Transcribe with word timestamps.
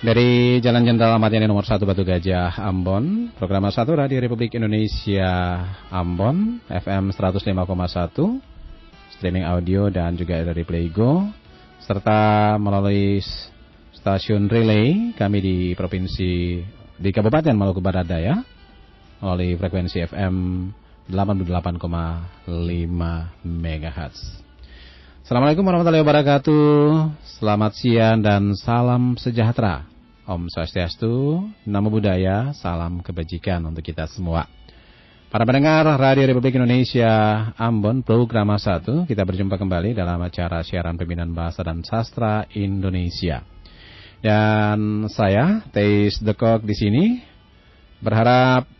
Dari 0.00 0.64
Jalan 0.64 0.88
Jenderal 0.88 1.20
Ahmad 1.20 1.28
Yani 1.28 1.44
nomor 1.44 1.68
1 1.68 1.76
Batu 1.84 2.08
Gajah, 2.08 2.56
Ambon. 2.56 3.36
Program 3.36 3.68
1 3.68 3.84
Radio 3.84 4.16
Republik 4.16 4.56
Indonesia 4.56 5.60
Ambon, 5.92 6.56
FM 6.72 7.12
105,1, 7.12 7.52
streaming 9.12 9.44
audio 9.44 9.92
dan 9.92 10.16
juga 10.16 10.40
dari 10.40 10.64
Playgo, 10.64 11.28
serta 11.84 12.56
melalui 12.56 13.20
stasiun 13.92 14.48
relay 14.48 15.12
kami 15.20 15.38
di 15.44 15.56
provinsi 15.76 16.64
di 16.96 17.10
Kabupaten 17.12 17.52
Maluku 17.52 17.84
Barat 17.84 18.08
Daya 18.08 18.40
melalui 19.20 19.52
frekuensi 19.60 20.00
FM 20.00 20.36
88,5 21.12 22.48
MHz. 23.44 24.16
Assalamualaikum 25.20 25.60
warahmatullahi 25.60 26.00
wabarakatuh. 26.00 26.72
Selamat 27.36 27.76
siang 27.76 28.24
dan 28.24 28.56
salam 28.56 29.20
sejahtera. 29.20 29.89
Om 30.30 30.46
Swastiastu, 30.46 31.42
Namo 31.66 31.90
Buddhaya, 31.90 32.54
salam 32.54 33.02
kebajikan 33.02 33.66
untuk 33.66 33.82
kita 33.82 34.06
semua. 34.06 34.46
Para 35.26 35.42
pendengar 35.42 35.82
Radio 35.98 36.22
Republik 36.22 36.54
Indonesia 36.54 37.10
Ambon 37.58 38.06
program 38.06 38.54
1, 38.54 39.10
kita 39.10 39.26
berjumpa 39.26 39.58
kembali 39.58 39.90
dalam 39.90 40.22
acara 40.22 40.62
siaran 40.62 40.94
pembinaan 40.94 41.34
bahasa 41.34 41.66
dan 41.66 41.82
sastra 41.82 42.46
Indonesia. 42.54 43.42
Dan 44.22 45.10
saya, 45.10 45.66
Teis 45.74 46.22
Dekok 46.22 46.62
di 46.62 46.78
sini, 46.78 47.04
berharap 47.98 48.70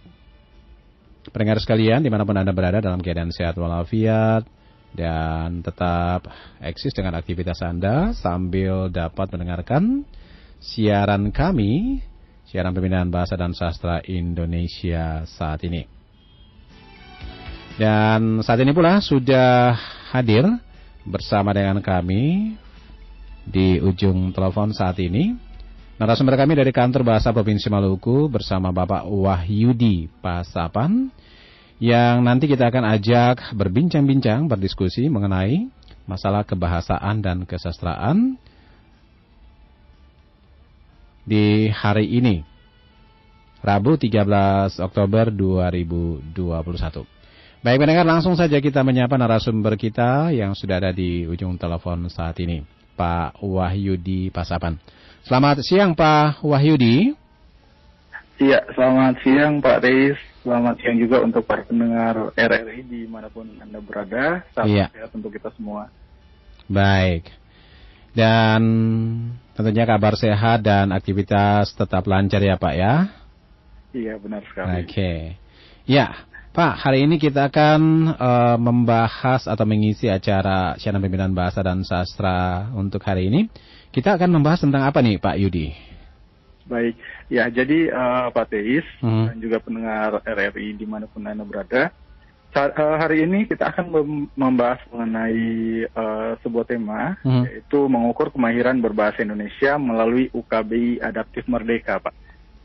pendengar 1.34 1.58
sekalian 1.58 2.06
di 2.06 2.14
mana 2.14 2.22
pun 2.22 2.38
Anda 2.38 2.54
berada 2.54 2.78
dalam 2.78 3.02
keadaan 3.02 3.34
sehat 3.34 3.58
walafiat, 3.58 4.46
dan 4.94 5.66
tetap 5.66 6.30
eksis 6.62 6.94
dengan 6.94 7.18
aktivitas 7.18 7.58
Anda 7.58 8.14
sambil 8.14 8.86
dapat 8.86 9.34
mendengarkan 9.34 10.06
siaran 10.60 11.32
kami, 11.32 12.04
siaran 12.44 12.76
pembinaan 12.76 13.08
bahasa 13.08 13.34
dan 13.34 13.56
sastra 13.56 14.04
Indonesia 14.04 15.24
saat 15.24 15.64
ini. 15.64 15.88
Dan 17.80 18.44
saat 18.44 18.60
ini 18.60 18.76
pula 18.76 19.00
sudah 19.00 19.72
hadir 20.12 20.44
bersama 21.08 21.56
dengan 21.56 21.80
kami 21.80 22.54
di 23.48 23.80
ujung 23.80 24.36
telepon 24.36 24.76
saat 24.76 25.00
ini. 25.00 25.32
Narasumber 25.96 26.36
kami 26.36 26.56
dari 26.56 26.72
kantor 26.72 27.04
bahasa 27.04 27.32
Provinsi 27.32 27.68
Maluku 27.72 28.28
bersama 28.28 28.72
Bapak 28.72 29.04
Wahyudi 29.04 30.08
Pasapan 30.20 31.12
yang 31.80 32.20
nanti 32.20 32.48
kita 32.48 32.68
akan 32.68 32.84
ajak 32.96 33.56
berbincang-bincang, 33.56 34.48
berdiskusi 34.48 35.08
mengenai 35.08 35.68
masalah 36.04 36.44
kebahasaan 36.44 37.24
dan 37.24 37.48
kesastraan 37.48 38.36
di 41.24 41.68
hari 41.68 42.08
ini. 42.08 42.42
Rabu 43.60 44.00
13 44.00 44.80
Oktober 44.80 45.28
2021. 45.28 47.04
Baik 47.60 47.76
pendengar 47.76 48.08
langsung 48.08 48.32
saja 48.40 48.56
kita 48.56 48.80
menyapa 48.80 49.20
narasumber 49.20 49.76
kita 49.76 50.32
yang 50.32 50.56
sudah 50.56 50.80
ada 50.80 50.96
di 50.96 51.28
ujung 51.28 51.60
telepon 51.60 52.08
saat 52.08 52.40
ini. 52.40 52.64
Pak 52.96 53.40
Wahyudi 53.44 54.32
Pasapan. 54.32 54.80
Selamat 55.28 55.60
siang 55.60 55.92
Pak 55.92 56.40
Wahyudi. 56.40 57.12
Iya, 58.40 58.64
selamat 58.72 59.20
siang 59.20 59.60
Pak 59.60 59.84
Reis. 59.84 60.16
Selamat 60.40 60.80
siang 60.80 60.96
juga 60.96 61.20
untuk 61.20 61.44
para 61.44 61.60
pendengar 61.68 62.32
RRI 62.32 62.80
di 62.88 63.04
mana 63.04 63.28
pun 63.28 63.44
Anda 63.60 63.84
berada. 63.84 64.40
Salam 64.56 64.72
iya. 64.72 64.88
sehat 64.88 65.12
untuk 65.12 65.36
kita 65.36 65.52
semua. 65.52 65.92
Baik. 66.64 67.28
Dan 68.16 68.62
tentunya 69.60 69.84
kabar 69.84 70.16
sehat 70.16 70.64
dan 70.64 70.90
aktivitas 70.90 71.76
tetap 71.76 72.08
lancar 72.08 72.40
ya 72.40 72.56
Pak 72.56 72.74
ya. 72.74 72.94
Iya 73.92 74.16
benar 74.16 74.40
sekali. 74.48 74.72
Oke. 74.80 74.88
Okay. 74.88 75.18
Ya, 75.84 76.24
Pak, 76.50 76.82
hari 76.82 77.06
ini 77.06 77.22
kita 77.22 77.46
akan 77.46 78.10
uh, 78.18 78.56
membahas 78.58 79.46
atau 79.46 79.62
mengisi 79.62 80.10
acara 80.10 80.74
siaran 80.82 80.98
pembinaan 80.98 81.30
bahasa 81.30 81.62
dan 81.62 81.86
sastra 81.86 82.70
untuk 82.74 83.02
hari 83.06 83.30
ini. 83.30 83.46
Kita 83.94 84.18
akan 84.18 84.34
membahas 84.34 84.66
tentang 84.66 84.82
apa 84.82 84.98
nih 84.98 85.22
Pak 85.22 85.36
Yudi? 85.38 85.70
Baik, 86.66 86.94
ya 87.26 87.50
jadi 87.50 87.90
uh, 87.90 88.26
Pak 88.30 88.50
Teis 88.50 88.86
hmm. 89.02 89.30
dan 89.30 89.36
juga 89.42 89.58
pendengar 89.58 90.22
RRI 90.22 90.78
di 90.78 90.86
mana 90.86 91.10
pun 91.10 91.26
Anda 91.26 91.42
berada, 91.42 91.90
hari 92.54 93.24
ini 93.24 93.46
kita 93.46 93.70
akan 93.70 93.86
membahas 94.34 94.82
mengenai 94.90 95.86
uh, 95.94 96.34
sebuah 96.42 96.66
tema 96.66 97.14
hmm. 97.22 97.44
yaitu 97.46 97.80
mengukur 97.86 98.34
kemahiran 98.34 98.78
berbahasa 98.82 99.22
Indonesia 99.22 99.78
melalui 99.78 100.28
UKBI 100.34 100.98
Adaptif 100.98 101.46
Merdeka, 101.46 102.02
Pak. 102.02 102.14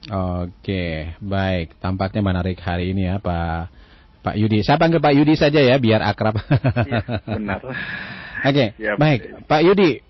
Oke, 0.06 1.18
baik. 1.18 1.78
Tampaknya 1.82 2.22
menarik 2.22 2.62
hari 2.62 2.94
ini 2.94 3.10
ya, 3.10 3.18
Pak 3.18 3.86
Pak 4.26 4.36
Yudi. 4.42 4.66
Saya 4.66 4.82
panggil 4.82 4.98
Pak 4.98 5.14
Yudi 5.14 5.34
saja 5.38 5.62
ya, 5.62 5.78
biar 5.78 6.02
akrab. 6.02 6.42
Iya, 6.90 7.02
benar. 7.30 7.62
Oke, 8.50 8.66
ya, 8.82 8.98
baik. 8.98 9.46
Pak 9.46 9.62
Yudi, 9.62 10.02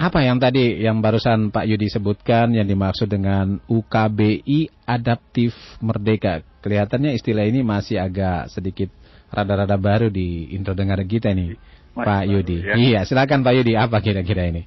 apa 0.00 0.18
yang 0.24 0.40
tadi 0.40 0.80
yang 0.80 1.04
barusan 1.04 1.52
Pak 1.52 1.68
Yudi 1.68 1.92
sebutkan 1.92 2.56
yang 2.56 2.64
dimaksud 2.64 3.08
dengan 3.08 3.60
UKBI 3.68 4.88
Adaptif 4.88 5.52
Merdeka? 5.84 6.40
Kelihatannya 6.58 7.14
istilah 7.14 7.46
ini 7.46 7.62
masih 7.62 8.02
agak 8.02 8.50
sedikit 8.50 8.90
rada-rada 9.30 9.78
baru 9.78 10.08
di 10.10 10.50
intro 10.56 10.74
dengar 10.74 10.98
kita 11.06 11.30
nih, 11.30 11.54
masih 11.94 12.06
Pak 12.06 12.22
baru, 12.24 12.32
Yudi. 12.34 12.56
Ya. 12.64 12.74
Iya, 12.74 13.00
silakan 13.06 13.46
Pak 13.46 13.54
Yudi, 13.54 13.72
apa 13.78 13.98
kira-kira 14.02 14.48
ini? 14.48 14.66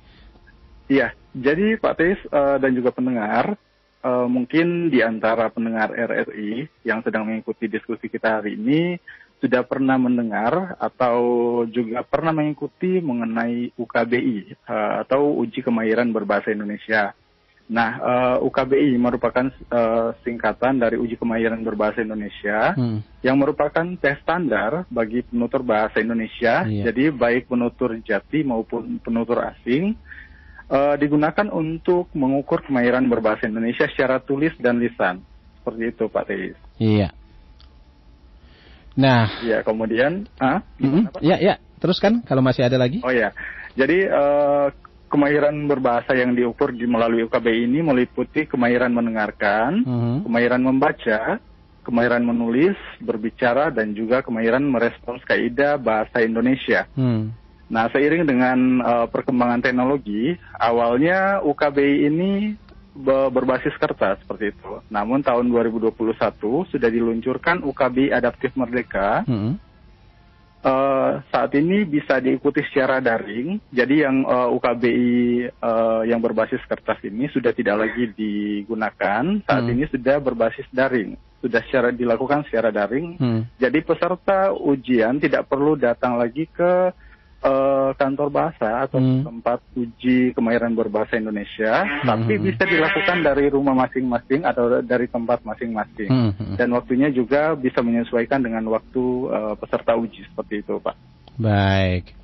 Iya, 0.92 1.16
jadi 1.32 1.80
Pak 1.80 1.96
Tis 2.00 2.20
uh, 2.32 2.60
dan 2.60 2.76
juga 2.76 2.92
pendengar, 2.92 3.56
uh, 4.04 4.28
mungkin 4.28 4.92
di 4.92 5.00
antara 5.00 5.48
pendengar 5.48 5.92
RRI 5.96 6.68
yang 6.84 7.00
sedang 7.04 7.28
mengikuti 7.28 7.72
diskusi 7.72 8.12
kita 8.12 8.40
hari 8.40 8.60
ini 8.60 9.00
sudah 9.42 9.66
pernah 9.66 9.98
mendengar 9.98 10.78
atau 10.78 11.18
juga 11.66 12.06
pernah 12.06 12.30
mengikuti 12.30 13.02
mengenai 13.02 13.74
UKBI 13.74 14.54
uh, 14.54 14.70
eh, 14.70 14.94
atau 15.02 15.34
uji 15.42 15.66
kemahiran 15.66 16.14
berbahasa 16.14 16.54
Indonesia. 16.54 17.18
Nah, 17.72 17.90
uh, 18.02 18.38
eh, 18.42 18.48
UKBI 18.48 18.92
merupakan 19.00 19.48
uh, 19.72 20.12
singkatan 20.26 20.82
dari 20.82 21.00
uji 21.00 21.16
kemahiran 21.16 21.62
berbahasa 21.64 22.04
Indonesia 22.04 22.76
hmm. 22.76 23.24
yang 23.24 23.40
merupakan 23.40 23.86
tes 23.96 24.20
standar 24.26 24.84
bagi 24.92 25.24
penutur 25.24 25.64
bahasa 25.64 26.02
Indonesia. 26.04 26.68
Iya. 26.68 26.92
Jadi 26.92 27.14
baik 27.16 27.48
penutur 27.48 27.96
jati 28.04 28.44
maupun 28.44 29.00
penutur 29.00 29.40
asing 29.46 29.96
uh, 30.72 30.96
digunakan 31.00 31.48
untuk 31.52 32.08
mengukur 32.16 32.64
kemahiran 32.64 33.04
berbahasa 33.06 33.48
Indonesia 33.48 33.86
secara 33.92 34.24
tulis 34.24 34.56
dan 34.60 34.80
lisan. 34.80 35.24
Seperti 35.62 35.84
itu, 35.94 36.04
Pak 36.10 36.24
Teis. 36.26 36.58
Iya. 36.82 37.14
Nah, 38.92 39.32
ya 39.48 39.64
kemudian, 39.64 40.28
ah, 40.36 40.60
mm-hmm. 40.76 41.24
ya 41.24 41.40
ya, 41.40 41.56
teruskan 41.80 42.28
kalau 42.28 42.44
masih 42.44 42.68
ada 42.68 42.76
lagi. 42.76 43.00
Oh 43.08 43.14
ya, 43.14 43.32
jadi 43.80 44.12
uh, 44.12 44.68
kemahiran 45.12 45.68
berbahasa 45.68 46.16
yang 46.16 46.32
diukur 46.32 46.72
di 46.72 46.88
melalui 46.88 47.28
UKB 47.28 47.68
ini 47.68 47.84
meliputi 47.84 48.48
kemahiran 48.48 48.96
mendengarkan, 48.96 49.84
mm-hmm. 49.84 50.16
kemahiran 50.24 50.62
membaca, 50.64 51.20
kemahiran 51.84 52.24
menulis, 52.24 52.80
berbicara, 53.04 53.68
dan 53.76 53.92
juga 53.92 54.24
kemahiran 54.24 54.64
merespons 54.64 55.20
kaidah 55.28 55.76
bahasa 55.76 56.24
Indonesia. 56.24 56.88
Mm. 56.96 57.36
Nah, 57.72 57.88
seiring 57.92 58.28
dengan 58.28 58.84
uh, 58.84 59.08
perkembangan 59.08 59.64
teknologi, 59.64 60.36
awalnya 60.60 61.40
UKBI 61.44 62.08
ini 62.08 62.32
berbasis 63.32 63.72
kertas 63.80 64.20
seperti 64.20 64.52
itu. 64.52 64.84
Namun 64.92 65.24
tahun 65.24 65.48
2021 65.48 65.96
sudah 66.68 66.90
diluncurkan 66.92 67.64
UKB 67.64 68.12
Adaptif 68.12 68.52
Merdeka. 68.60 69.24
Hmm. 69.24 69.56
Uh, 70.62 71.26
saat 71.34 71.50
ini 71.58 71.90
bisa 71.90 72.22
diikuti 72.22 72.62
secara 72.70 73.02
daring. 73.02 73.58
Jadi 73.74 74.06
yang 74.06 74.22
uh, 74.30 74.46
eh, 74.46 74.50
UKBI 74.54 74.94
uh, 74.94 75.18
eh, 75.58 76.02
yang 76.14 76.22
berbasis 76.22 76.62
kertas 76.70 77.02
ini 77.02 77.26
sudah 77.34 77.50
tidak 77.50 77.82
lagi 77.82 78.14
digunakan. 78.14 79.42
Saat 79.42 79.64
hmm. 79.66 79.74
ini 79.74 79.84
sudah 79.90 80.22
berbasis 80.22 80.70
daring. 80.70 81.18
Sudah 81.42 81.66
secara 81.66 81.90
dilakukan 81.90 82.46
secara 82.46 82.70
daring. 82.70 83.18
Hmm. 83.18 83.42
Jadi 83.58 83.82
peserta 83.82 84.54
ujian 84.54 85.18
tidak 85.18 85.50
perlu 85.50 85.74
datang 85.74 86.22
lagi 86.22 86.46
ke 86.46 86.94
uh, 87.42 87.92
kantor 87.98 88.30
bahasa 88.30 88.86
atau 88.88 89.02
hmm. 89.02 89.26
tempat 89.26 89.60
uji 89.76 90.32
kemahiran 90.34 90.74
berbahasa 90.74 91.18
Indonesia, 91.18 91.86
hmm. 91.86 92.06
tapi 92.08 92.34
bisa 92.40 92.64
dilakukan 92.66 93.18
dari 93.26 93.50
rumah 93.50 93.76
masing-masing 93.76 94.46
atau 94.46 94.82
dari 94.82 95.06
tempat 95.10 95.42
masing-masing. 95.46 96.10
Hmm. 96.10 96.56
Dan 96.56 96.74
waktunya 96.74 97.10
juga 97.10 97.54
bisa 97.58 97.82
menyesuaikan 97.82 98.42
dengan 98.42 98.66
waktu 98.70 99.04
uh, 99.30 99.54
peserta 99.58 99.98
uji 99.98 100.26
seperti 100.32 100.66
itu, 100.66 100.78
Pak. 100.80 100.96
Baik. 101.42 102.18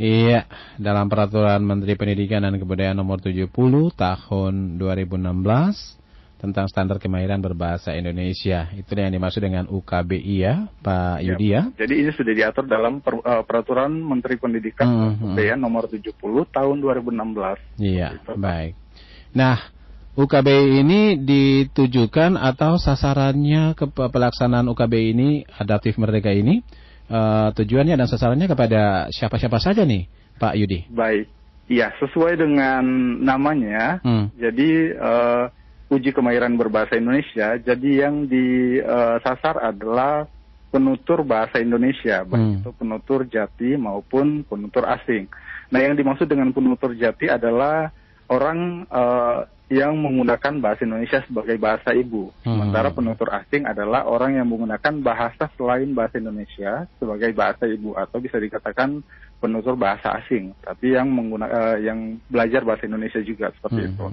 Iya, 0.00 0.48
dalam 0.80 1.12
peraturan 1.12 1.60
Menteri 1.60 1.92
Pendidikan 1.92 2.40
dan 2.40 2.56
Kebudayaan 2.56 2.96
nomor 2.96 3.20
70 3.20 3.52
tahun 3.92 4.80
2016 4.80 5.99
tentang 6.40 6.64
standar 6.72 6.96
kemahiran 6.96 7.36
berbahasa 7.44 7.92
Indonesia. 7.92 8.72
Itu 8.72 8.96
yang 8.96 9.12
dimaksud 9.12 9.44
dengan 9.44 9.68
UKBI 9.68 10.36
ya, 10.40 10.72
Pak 10.80 11.20
ya, 11.20 11.36
Yudi 11.36 11.48
ya. 11.52 11.62
Jadi 11.76 11.94
ini 12.00 12.10
sudah 12.16 12.32
diatur 12.32 12.64
dalam 12.64 13.04
per, 13.04 13.20
uh, 13.20 13.44
peraturan 13.44 13.92
Menteri 13.92 14.40
Pendidikan 14.40 14.88
hmm, 15.20 15.36
hmm. 15.36 15.60
nomor 15.60 15.92
70 15.92 16.16
tahun 16.48 16.76
2016. 16.80 17.76
Iya, 17.76 18.24
baik. 18.40 18.72
Nah, 19.36 19.60
UKBI 20.16 20.80
ini 20.80 21.20
ditujukan 21.20 22.40
atau 22.40 22.80
sasarannya 22.80 23.76
ke 23.76 23.86
pelaksanaan 23.92 24.66
UKBI 24.72 25.12
ini 25.12 25.28
adaptif 25.60 26.00
merdeka 26.00 26.32
ini 26.32 26.64
uh, 27.12 27.52
tujuannya 27.52 28.00
dan 28.00 28.08
sasarannya 28.08 28.48
kepada 28.48 29.12
siapa-siapa 29.12 29.60
saja 29.60 29.84
nih 29.84 30.08
Pak 30.40 30.56
Yudi? 30.56 30.88
Baik, 30.88 31.28
iya 31.68 31.92
sesuai 32.00 32.40
dengan 32.40 32.82
namanya. 33.22 34.00
Hmm. 34.02 34.32
Jadi 34.34 34.96
uh, 34.96 35.59
uji 35.90 36.14
kemahiran 36.14 36.54
berbahasa 36.54 36.96
Indonesia. 36.96 37.58
Jadi 37.58 37.90
yang 37.98 38.30
disasar 38.30 39.58
uh, 39.58 39.74
adalah 39.74 40.30
penutur 40.70 41.26
bahasa 41.26 41.58
Indonesia, 41.58 42.22
baik 42.22 42.38
hmm. 42.38 42.58
itu 42.62 42.70
penutur 42.78 43.26
jati 43.26 43.74
maupun 43.74 44.46
penutur 44.46 44.86
asing. 44.86 45.26
Nah, 45.74 45.82
yang 45.82 45.98
dimaksud 45.98 46.30
dengan 46.30 46.54
penutur 46.54 46.94
jati 46.94 47.26
adalah 47.26 47.90
orang 48.30 48.86
uh, 48.86 49.42
yang 49.70 49.94
menggunakan 49.98 50.58
bahasa 50.58 50.82
Indonesia 50.82 51.22
sebagai 51.26 51.58
bahasa 51.58 51.90
ibu. 51.94 52.30
Hmm. 52.42 52.58
Sementara 52.58 52.90
penutur 52.94 53.30
asing 53.34 53.66
adalah 53.66 54.06
orang 54.06 54.38
yang 54.38 54.46
menggunakan 54.46 54.94
bahasa 55.02 55.50
selain 55.58 55.90
bahasa 55.90 56.18
Indonesia 56.18 56.86
sebagai 56.98 57.30
bahasa 57.34 57.66
ibu 57.66 57.94
atau 57.98 58.18
bisa 58.22 58.38
dikatakan 58.38 59.02
penutur 59.42 59.74
bahasa 59.74 60.22
asing, 60.22 60.54
tapi 60.62 60.94
yang 60.94 61.10
menggunakan 61.10 61.50
uh, 61.50 61.78
yang 61.82 62.18
belajar 62.30 62.62
bahasa 62.62 62.86
Indonesia 62.86 63.18
juga 63.22 63.50
seperti 63.58 63.80
hmm. 63.82 63.90
itu. 63.90 64.06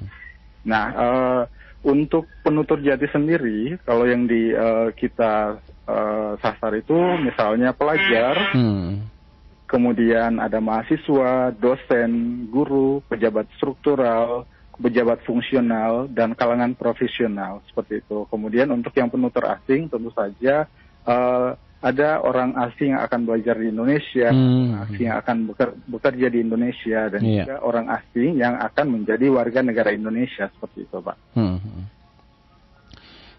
Nah, 0.65 0.85
uh, 0.93 1.41
untuk 1.87 2.27
penutur 2.43 2.83
jati 2.83 3.07
sendiri, 3.07 3.79
kalau 3.87 4.03
yang 4.03 4.27
di 4.27 4.51
uh, 4.51 4.91
kita 4.91 5.55
uh, 5.87 6.35
sasar 6.43 6.75
itu 6.75 6.99
misalnya 7.23 7.71
pelajar, 7.71 8.35
hmm. 8.51 9.07
kemudian 9.71 10.43
ada 10.43 10.59
mahasiswa, 10.59 11.55
dosen, 11.55 12.43
guru, 12.51 12.99
pejabat 13.07 13.47
struktural, 13.55 14.43
pejabat 14.75 15.23
fungsional, 15.23 16.11
dan 16.11 16.35
kalangan 16.35 16.75
profesional 16.75 17.63
seperti 17.71 18.03
itu. 18.03 18.27
Kemudian 18.27 18.67
untuk 18.75 18.91
yang 18.91 19.07
penutur 19.07 19.47
asing 19.47 19.87
tentu 19.87 20.11
saja 20.11 20.67
uh, 21.07 21.55
ada 21.87 22.19
orang 22.19 22.51
asing 22.67 22.91
yang 22.91 23.01
akan 23.07 23.21
belajar 23.23 23.55
di 23.55 23.71
Indonesia, 23.71 24.27
hmm. 24.29 24.83
asing 24.87 25.05
yang 25.07 25.17
akan 25.23 25.37
bekerja 25.87 26.27
di 26.27 26.39
Indonesia, 26.43 26.99
dan 27.07 27.21
yeah. 27.23 27.47
juga 27.47 27.55
orang 27.63 27.87
asing 27.87 28.35
yang 28.35 28.59
akan 28.59 28.85
menjadi 28.99 29.25
warga 29.31 29.59
negara 29.63 29.95
Indonesia 29.95 30.51
seperti 30.51 30.83
itu, 30.83 30.97
Pak. 30.99 31.17
Hmm. 31.33 31.57
hmm. 31.63 31.83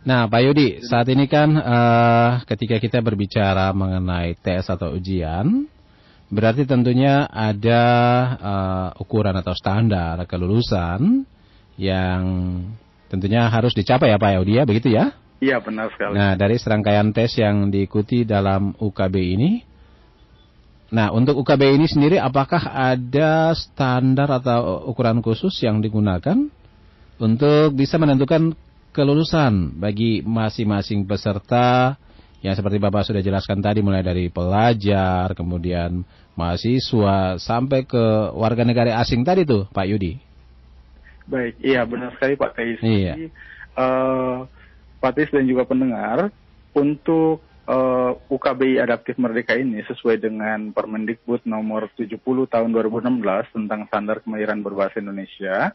Nah, 0.09 0.25
Pak 0.25 0.41
Yudi, 0.41 0.81
saat 0.89 1.05
ini 1.13 1.29
kan 1.29 1.53
uh, 1.53 2.41
ketika 2.49 2.81
kita 2.81 3.05
berbicara 3.05 3.77
mengenai 3.77 4.39
tes 4.41 4.65
atau 4.65 4.97
ujian, 4.97 5.69
berarti 6.33 6.65
tentunya 6.65 7.29
ada 7.29 7.83
uh, 8.41 8.89
ukuran 9.03 9.37
atau 9.37 9.53
standar 9.53 10.17
kelulusan 10.25 11.29
yang 11.77 12.23
tentunya 13.13 13.53
harus 13.53 13.77
dicapai 13.77 14.15
ya 14.15 14.17
Pak 14.17 14.33
Yudi 14.41 14.53
ya, 14.57 14.65
begitu 14.65 14.89
ya? 14.97 15.13
Iya, 15.39 15.63
benar 15.63 15.95
sekali. 15.95 16.19
Nah, 16.19 16.35
dari 16.35 16.59
serangkaian 16.59 17.15
tes 17.15 17.39
yang 17.39 17.71
diikuti 17.71 18.27
dalam 18.27 18.75
UKB 18.75 19.17
ini, 19.23 19.51
Nah, 20.89 21.13
untuk 21.13 21.37
UKB 21.45 21.77
ini 21.77 21.85
sendiri 21.85 22.17
apakah 22.17 22.73
ada 22.73 23.53
standar 23.53 24.41
atau 24.41 24.89
ukuran 24.89 25.21
khusus 25.21 25.53
yang 25.61 25.85
digunakan 25.85 26.49
untuk 27.21 27.77
bisa 27.77 28.01
menentukan 28.01 28.57
kelulusan 28.97 29.77
bagi 29.77 30.25
masing-masing 30.25 31.05
peserta 31.05 32.01
yang 32.41 32.57
seperti 32.57 32.81
Bapak 32.81 33.05
sudah 33.05 33.21
jelaskan 33.21 33.61
tadi 33.61 33.85
mulai 33.85 34.01
dari 34.01 34.33
pelajar, 34.33 35.37
kemudian 35.37 36.07
mahasiswa 36.39 37.37
sampai 37.37 37.85
ke 37.85 38.33
warga 38.33 38.65
negara 38.65 38.97
asing 39.03 39.27
tadi 39.27 39.45
tuh 39.45 39.69
Pak 39.69 39.87
Yudi. 39.91 40.17
Baik, 41.29 41.61
iya 41.61 41.85
benar 41.85 42.17
sekali 42.17 42.39
Pak 42.39 42.57
Teis. 42.57 42.81
Iya. 42.81 43.29
Uh, 43.77 44.49
Pak 44.99 45.13
Teis 45.15 45.31
dan 45.31 45.47
juga 45.47 45.65
pendengar 45.65 46.35
untuk 46.75 47.41
uh, 47.71 48.13
eh, 48.19 48.35
UKBI 48.35 48.83
Adaptif 48.83 49.17
Merdeka 49.17 49.55
ini 49.55 49.83
sesuai 49.87 50.19
dengan 50.19 50.75
Permendikbud 50.75 51.47
nomor 51.47 51.91
70 51.95 52.19
tahun 52.23 52.71
2016 52.75 53.55
tentang 53.55 53.81
standar 53.87 54.21
kemahiran 54.23 54.61
berbahasa 54.63 54.99
Indonesia 54.99 55.75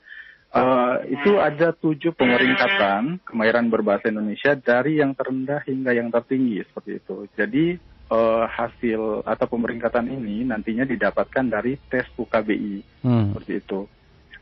Uh, 0.53 1.01
itu 1.09 1.41
ada 1.41 1.73
tujuh 1.73 2.13
pemeringkatan 2.13 3.25
kemahiran 3.25 3.73
berbahasa 3.73 4.13
Indonesia 4.13 4.53
dari 4.53 5.01
yang 5.01 5.17
terendah 5.17 5.65
hingga 5.65 5.97
yang 5.97 6.13
tertinggi 6.13 6.61
seperti 6.69 7.01
itu. 7.01 7.25
Jadi 7.33 7.73
uh, 8.13 8.45
hasil 8.45 9.25
atau 9.25 9.45
pemeringkatan 9.49 10.13
ini 10.13 10.45
nantinya 10.45 10.85
didapatkan 10.85 11.49
dari 11.49 11.73
tes 11.89 12.05
UKBI 12.13 13.01
hmm. 13.01 13.33
seperti 13.33 13.53
itu. 13.65 13.89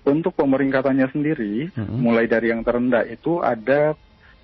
Untuk 0.04 0.36
pemeringkatannya 0.36 1.08
sendiri, 1.16 1.72
hmm. 1.72 1.96
mulai 2.04 2.28
dari 2.28 2.52
yang 2.52 2.68
terendah 2.68 3.08
itu 3.08 3.40
ada 3.40 3.96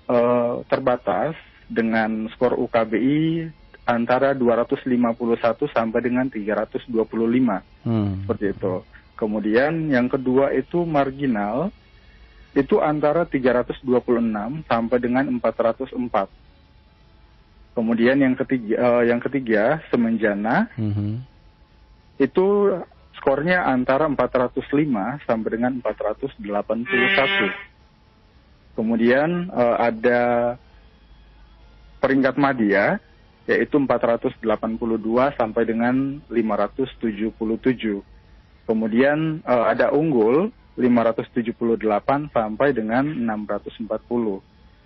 uh, 0.08 0.64
terbatas 0.66 1.36
dengan 1.68 2.26
skor 2.32 2.56
UKBI 2.56 3.52
antara 3.88 4.36
251 4.36 4.84
sampai 5.72 6.00
dengan 6.04 6.28
325 6.28 6.88
hmm. 6.88 8.24
seperti 8.24 8.46
itu. 8.52 8.74
Kemudian 9.16 9.90
yang 9.92 10.08
kedua 10.08 10.52
itu 10.52 10.84
marginal 10.84 11.72
itu 12.56 12.80
antara 12.80 13.28
326 13.28 13.84
sampai 14.64 14.98
dengan 14.98 15.24
404. 15.40 15.94
Kemudian 17.76 18.18
yang 18.18 18.34
ketiga, 18.34 18.74
uh, 18.74 19.02
yang 19.06 19.22
ketiga 19.22 19.78
semenjana 19.86 20.66
mm 20.74 20.90
-hmm. 20.90 21.12
itu 22.18 22.74
skornya 23.14 23.62
antara 23.66 24.10
405 24.10 24.66
sampai 25.22 25.48
dengan 25.54 25.78
481. 25.78 26.42
Kemudian 28.78 29.50
uh, 29.50 29.74
ada 29.74 30.54
peringkat 31.98 32.38
media 32.38 33.02
yaitu 33.50 33.74
482 33.74 34.38
sampai 35.34 35.66
dengan 35.66 36.22
577. 36.30 37.10
Kemudian 38.70 39.42
uh, 39.42 39.66
ada 39.66 39.90
unggul 39.90 40.54
578 40.78 42.30
sampai 42.30 42.70
dengan 42.70 43.02
640. 43.02 43.82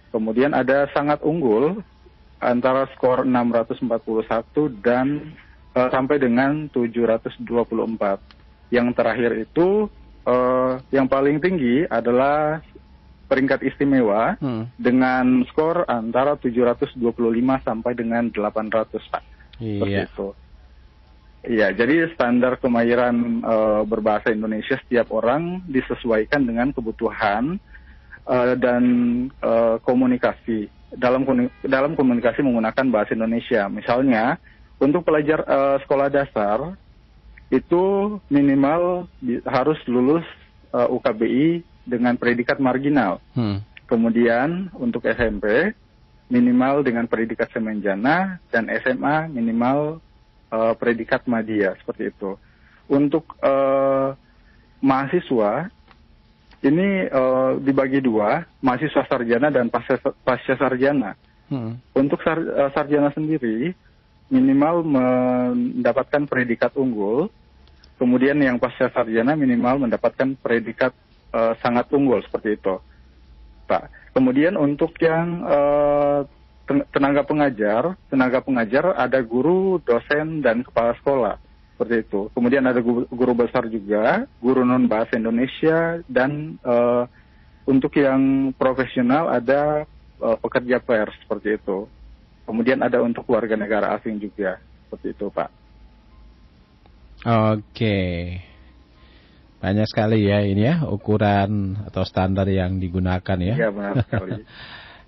Kemudian 0.08 0.56
ada 0.56 0.88
sangat 0.96 1.20
unggul 1.20 1.84
antara 2.40 2.88
skor 2.96 3.28
641 3.28 4.80
dan 4.80 5.36
uh, 5.76 5.92
sampai 5.92 6.16
dengan 6.16 6.64
724. 6.72 7.44
Yang 8.72 8.88
terakhir 8.96 9.32
itu 9.36 9.90
uh, 10.24 10.80
yang 10.94 11.10
paling 11.10 11.42
tinggi 11.42 11.84
adalah 11.90 12.62
peringkat 13.32 13.64
istimewa 13.64 14.36
hmm. 14.36 14.76
dengan 14.76 15.40
skor 15.48 15.88
antara 15.88 16.36
725 16.36 17.00
sampai 17.64 17.96
dengan 17.96 18.28
800 18.28 18.92
Pak. 19.08 19.22
Iya. 19.56 20.04
Itu. 20.04 20.36
Iya, 21.42 21.74
jadi 21.74 22.12
standar 22.12 22.60
kemahiran 22.60 23.40
uh, 23.42 23.82
berbahasa 23.88 24.30
Indonesia 24.30 24.76
setiap 24.84 25.10
orang 25.10 25.64
disesuaikan 25.66 26.44
dengan 26.44 26.70
kebutuhan 26.76 27.56
uh, 28.28 28.54
dan 28.54 28.84
uh, 29.40 29.80
komunikasi 29.82 30.70
dalam 30.92 31.24
dalam 31.64 31.96
komunikasi 31.96 32.44
menggunakan 32.44 32.86
bahasa 32.92 33.16
Indonesia. 33.16 33.66
Misalnya 33.72 34.36
untuk 34.76 35.02
pelajar 35.02 35.42
uh, 35.48 35.80
sekolah 35.82 36.12
dasar 36.12 36.76
itu 37.50 37.82
minimal 38.30 39.10
di, 39.18 39.42
harus 39.42 39.80
lulus 39.90 40.24
uh, 40.70 40.86
UKBI 40.94 41.71
dengan 41.82 42.14
predikat 42.16 42.58
marginal. 42.62 43.18
Hmm. 43.34 43.60
Kemudian 43.86 44.72
untuk 44.78 45.04
SMP 45.04 45.74
minimal 46.32 46.80
dengan 46.80 47.04
predikat 47.04 47.52
semenjana 47.52 48.40
dan 48.48 48.70
SMA 48.80 49.28
minimal 49.28 50.00
uh, 50.48 50.72
predikat 50.78 51.28
media 51.28 51.76
seperti 51.84 52.08
itu. 52.08 52.40
Untuk 52.88 53.36
uh, 53.44 54.16
mahasiswa 54.80 55.68
ini 56.62 57.10
uh, 57.10 57.58
dibagi 57.58 57.98
dua, 57.98 58.46
mahasiswa 58.62 59.02
sarjana 59.10 59.50
dan 59.50 59.68
pasca, 59.68 59.98
pasca 60.22 60.54
sarjana. 60.56 61.18
Hmm. 61.52 61.76
Untuk 61.92 62.22
sar, 62.24 62.38
uh, 62.38 62.70
sarjana 62.72 63.12
sendiri 63.12 63.74
minimal 64.32 64.80
mendapatkan 64.86 66.24
predikat 66.24 66.72
unggul, 66.80 67.28
kemudian 68.00 68.40
yang 68.40 68.56
pasca 68.56 68.88
sarjana 68.88 69.36
minimal 69.36 69.84
mendapatkan 69.84 70.32
predikat 70.40 70.96
uh, 71.32 71.52
sangat 71.64 71.88
unggul 71.90 72.20
seperti 72.22 72.60
itu, 72.60 72.78
Pak. 73.66 74.12
Kemudian 74.12 74.60
untuk 74.60 74.92
yang 75.00 75.42
uh, 75.44 76.20
tenaga 76.92 77.24
pengajar, 77.26 77.96
tenaga 78.12 78.38
pengajar 78.44 78.94
ada 78.94 79.18
guru, 79.24 79.80
dosen 79.82 80.44
dan 80.44 80.62
kepala 80.62 80.94
sekolah 81.00 81.34
seperti 81.74 82.06
itu. 82.06 82.20
Kemudian 82.36 82.64
ada 82.68 82.78
guru, 82.84 83.32
besar 83.34 83.66
juga, 83.66 84.28
guru 84.38 84.62
non 84.62 84.86
bahasa 84.86 85.18
Indonesia 85.18 85.98
dan 86.06 86.60
uh, 86.62 87.08
untuk 87.66 87.96
yang 87.98 88.52
profesional 88.54 89.32
ada 89.32 89.88
uh, 90.22 90.36
pekerja 90.38 90.78
pers 90.78 91.16
seperti 91.24 91.58
itu. 91.58 91.88
Kemudian 92.46 92.82
ada 92.82 93.00
untuk 93.00 93.26
warga 93.30 93.54
negara 93.54 93.96
asing 93.96 94.18
juga 94.18 94.58
seperti 94.86 95.14
itu, 95.14 95.26
Pak. 95.30 95.50
Oke. 97.22 97.98
Banyak 99.62 99.86
sekali 99.86 100.26
ya 100.26 100.42
ini 100.42 100.66
ya 100.66 100.82
ukuran 100.90 101.78
atau 101.86 102.02
standar 102.02 102.50
yang 102.50 102.82
digunakan 102.82 103.38
ya. 103.38 103.54
Iya 103.54 103.68
benar 103.70 104.02
sekali. 104.02 104.42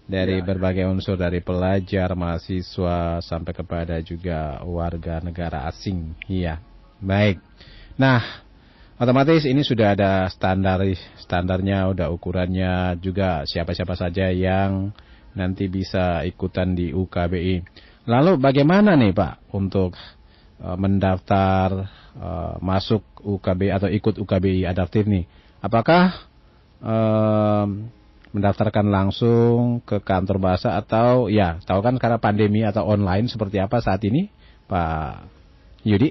dari 0.04 0.40
ya. 0.40 0.44
berbagai 0.44 0.84
unsur 0.84 1.16
dari 1.16 1.40
pelajar, 1.40 2.12
mahasiswa 2.12 3.24
sampai 3.24 3.52
kepada 3.56 3.98
juga 4.04 4.60
warga 4.62 5.20
negara 5.24 5.64
asing. 5.68 6.12
Iya. 6.28 6.60
Baik. 7.00 7.40
Nah, 7.96 8.20
otomatis 9.00 9.48
ini 9.48 9.64
sudah 9.64 9.96
ada 9.96 10.28
standar 10.28 10.84
standarnya, 11.18 11.88
udah 11.90 12.12
ukurannya 12.12 13.00
juga 13.00 13.48
siapa-siapa 13.48 13.96
saja 13.96 14.28
yang 14.28 14.92
nanti 15.34 15.66
bisa 15.66 16.22
ikutan 16.22 16.76
di 16.76 16.94
UKBI. 16.94 17.64
Lalu 18.04 18.36
bagaimana 18.36 18.94
nih 19.00 19.16
Pak 19.16 19.50
untuk 19.56 19.96
uh, 20.60 20.76
mendaftar 20.76 21.88
uh, 22.18 22.56
masuk 22.62 23.02
UKBI 23.22 23.70
atau 23.74 23.88
ikut 23.90 24.18
UKBI 24.20 24.66
adaptif 24.66 25.06
nih? 25.06 25.24
Apakah 25.64 26.28
uh, 26.84 27.66
mendaftarkan 28.34 28.86
langsung 28.90 29.78
ke 29.86 30.02
kantor 30.02 30.42
bahasa 30.42 30.74
atau 30.74 31.30
ya 31.30 31.62
tahu 31.62 31.80
kan 31.80 31.94
karena 32.02 32.18
pandemi 32.18 32.66
atau 32.66 32.82
online 32.82 33.30
seperti 33.30 33.62
apa 33.62 33.78
saat 33.78 34.02
ini 34.02 34.26
Pak 34.66 35.30
Yudi? 35.86 36.10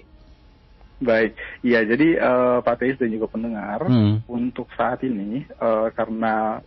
Baik, 1.04 1.36
ya 1.60 1.84
jadi 1.84 2.16
uh, 2.16 2.58
Pak 2.64 2.80
Teis 2.80 2.96
dan 2.96 3.12
juga 3.12 3.28
pendengar 3.28 3.84
hmm. 3.84 4.24
untuk 4.24 4.72
saat 4.72 5.04
ini 5.04 5.44
uh, 5.60 5.92
karena 5.92 6.64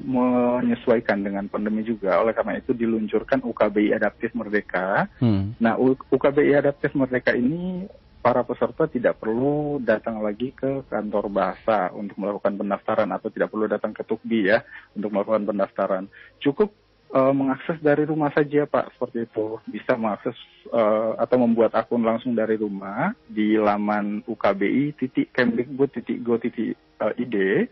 menyesuaikan 0.00 1.20
dengan 1.20 1.44
pandemi 1.50 1.84
juga 1.84 2.22
oleh 2.24 2.32
karena 2.32 2.56
itu 2.56 2.72
diluncurkan 2.72 3.44
UKBI 3.44 3.92
Adaptif 3.92 4.32
Merdeka. 4.32 5.10
Hmm. 5.20 5.52
Nah 5.60 5.76
UKBI 6.08 6.56
Adaptif 6.56 6.96
Merdeka 6.96 7.36
ini 7.36 7.84
para 8.20 8.44
peserta 8.44 8.84
tidak 8.84 9.16
perlu 9.16 9.80
datang 9.80 10.20
lagi 10.20 10.52
ke 10.52 10.84
kantor 10.92 11.32
bahasa 11.32 11.88
untuk 11.96 12.20
melakukan 12.20 12.52
pendaftaran 12.52 13.08
atau 13.08 13.32
tidak 13.32 13.48
perlu 13.48 13.64
datang 13.64 13.96
ke 13.96 14.04
Tukbi 14.04 14.52
ya 14.52 14.60
untuk 14.92 15.08
melakukan 15.12 15.48
pendaftaran. 15.48 16.04
Cukup 16.36 16.68
uh, 17.16 17.32
mengakses 17.32 17.80
dari 17.80 18.04
rumah 18.04 18.28
saja 18.36 18.68
Pak 18.68 18.92
seperti 18.96 19.24
itu. 19.24 19.56
Bisa 19.72 19.96
mengakses 19.96 20.36
uh, 20.68 21.16
atau 21.16 21.36
membuat 21.40 21.72
akun 21.72 22.04
langsung 22.04 22.36
dari 22.36 22.60
rumah 22.60 23.16
di 23.24 23.56
laman 23.56 24.20
ukbi 24.28 24.92
titik 25.00 25.32
kemdikbud 25.32 25.88
titik 25.88 26.20
go 26.20 26.36
titik 26.36 26.76
uh, 27.00 27.16
id 27.16 27.66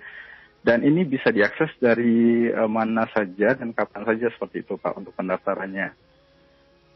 dan 0.65 0.83
ini 0.83 1.07
bisa 1.07 1.31
diakses 1.31 1.71
dari 1.79 2.51
mana 2.67 3.07
saja 3.15 3.55
dan 3.55 3.71
kapan 3.71 4.05
saja 4.05 4.27
seperti 4.35 4.67
itu 4.67 4.75
Pak 4.75 5.01
untuk 5.01 5.15
pendaftarannya. 5.15 6.08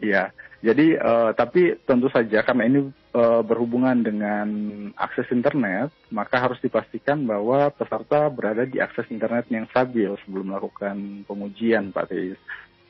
Iya, 0.03 0.35
jadi 0.63 0.95
uh, 0.95 1.31
tapi 1.35 1.75
tentu 1.83 2.07
saja 2.07 2.47
karena 2.47 2.71
ini 2.71 2.91
uh, 3.19 3.43
berhubungan 3.43 3.99
dengan 3.99 4.49
akses 4.95 5.27
internet, 5.35 5.91
maka 6.15 6.39
harus 6.39 6.63
dipastikan 6.63 7.19
bahwa 7.27 7.67
peserta 7.75 8.31
berada 8.31 8.63
di 8.63 8.79
akses 8.79 9.11
internet 9.11 9.51
yang 9.51 9.67
stabil 9.75 10.15
sebelum 10.23 10.55
melakukan 10.55 11.27
pengujian, 11.27 11.91
Pak 11.91 12.15
Teis. 12.15 12.39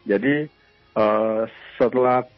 Jadi 0.05 0.53
uh, 1.01 1.49
setelah 1.81 2.29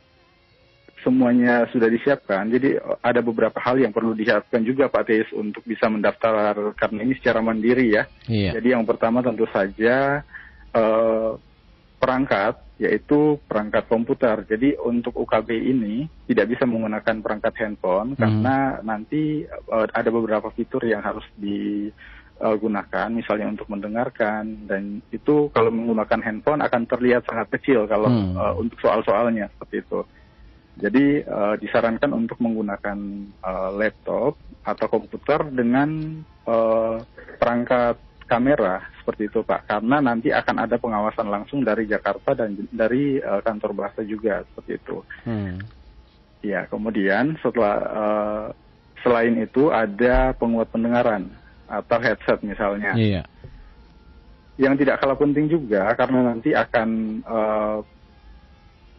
semuanya 1.03 1.67
sudah 1.75 1.91
disiapkan, 1.91 2.49
jadi 2.49 2.79
ada 3.03 3.19
beberapa 3.19 3.59
hal 3.59 3.83
yang 3.83 3.91
perlu 3.91 4.15
disiapkan 4.15 4.63
juga 4.63 4.87
Pak 4.87 5.05
Teis 5.07 5.29
untuk 5.35 5.67
bisa 5.67 5.91
mendaftar 5.91 6.79
karena 6.79 7.03
ini 7.03 7.19
secara 7.19 7.43
mandiri 7.43 7.91
ya. 7.91 8.07
Iya. 8.31 8.55
Jadi 8.63 8.71
yang 8.71 8.87
pertama 8.87 9.19
tentu 9.19 9.51
saja 9.51 10.23
uh, 10.79 11.35
perangkat 11.99 12.64
yaitu 12.75 13.39
perangkat 13.47 13.87
komputer. 13.87 14.43
Jadi 14.51 14.75
untuk 14.83 15.15
UKB 15.15 15.55
ini 15.55 16.11
tidak 16.27 16.51
bisa 16.51 16.67
menggunakan 16.67 17.23
perangkat 17.23 17.55
handphone 17.63 18.15
hmm. 18.15 18.19
karena 18.19 18.57
nanti 18.83 19.47
uh, 19.47 19.87
ada 19.95 20.11
beberapa 20.11 20.51
fitur 20.51 20.83
yang 20.83 20.99
harus 21.07 21.23
digunakan, 21.39 23.09
misalnya 23.15 23.47
untuk 23.55 23.71
mendengarkan 23.71 24.67
dan 24.67 24.99
itu 25.15 25.55
kalau 25.55 25.71
menggunakan 25.71 26.19
handphone 26.19 26.67
akan 26.67 26.83
terlihat 26.91 27.23
sangat 27.31 27.55
kecil 27.55 27.87
kalau 27.87 28.11
hmm. 28.11 28.35
uh, 28.35 28.55
untuk 28.59 28.79
soal-soalnya 28.83 29.47
seperti 29.55 29.87
itu. 29.87 30.01
Jadi 30.75 31.23
uh, 31.23 31.55
disarankan 31.55 32.11
untuk 32.11 32.43
menggunakan 32.43 32.99
uh, 33.39 33.71
laptop 33.79 34.35
atau 34.67 34.87
komputer 34.91 35.47
dengan 35.55 36.19
uh, 36.51 36.99
perangkat 37.39 37.95
kamera 38.25 38.83
seperti 39.01 39.29
itu 39.29 39.45
Pak 39.45 39.69
karena 39.69 40.01
nanti 40.01 40.33
akan 40.33 40.57
ada 40.65 40.77
pengawasan 40.81 41.29
langsung 41.29 41.61
dari 41.61 41.85
Jakarta 41.85 42.33
dan 42.33 42.57
dari 42.73 43.21
uh, 43.21 43.45
kantor 43.45 43.77
bahasa 43.77 44.01
juga 44.01 44.43
seperti 44.49 44.81
itu. 44.81 44.97
Hmm. 45.29 45.61
Ya 46.41 46.65
kemudian 46.69 47.37
setelah 47.41 47.77
uh, 47.93 48.47
selain 49.05 49.37
itu 49.41 49.69
ada 49.69 50.33
penguat 50.37 50.73
pendengaran 50.73 51.29
atau 51.69 51.99
headset 52.01 52.41
misalnya. 52.41 52.97
Iya. 52.97 53.23
Yang 54.57 54.87
tidak 54.87 55.03
kalah 55.03 55.19
penting 55.19 55.51
juga 55.53 55.93
karena 55.99 56.33
nanti 56.33 56.57
akan 56.57 56.89
uh, 57.27 57.79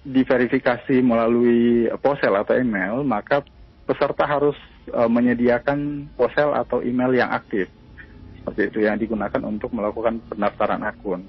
diverifikasi 0.06 1.02
melalui 1.02 1.90
ponsel 1.98 2.38
atau 2.38 2.54
email 2.54 3.02
maka 3.02 3.42
peserta 3.90 4.26
harus 4.30 4.58
uh, 4.94 5.10
menyediakan 5.10 6.10
ponsel 6.14 6.54
atau 6.54 6.86
email 6.86 7.10
yang 7.18 7.34
aktif 7.34 7.66
seperti 8.46 8.70
itu 8.70 8.86
yang 8.86 9.02
digunakan 9.02 9.42
untuk 9.42 9.74
melakukan 9.74 10.22
pendaftaran 10.30 10.86
akun. 10.86 11.26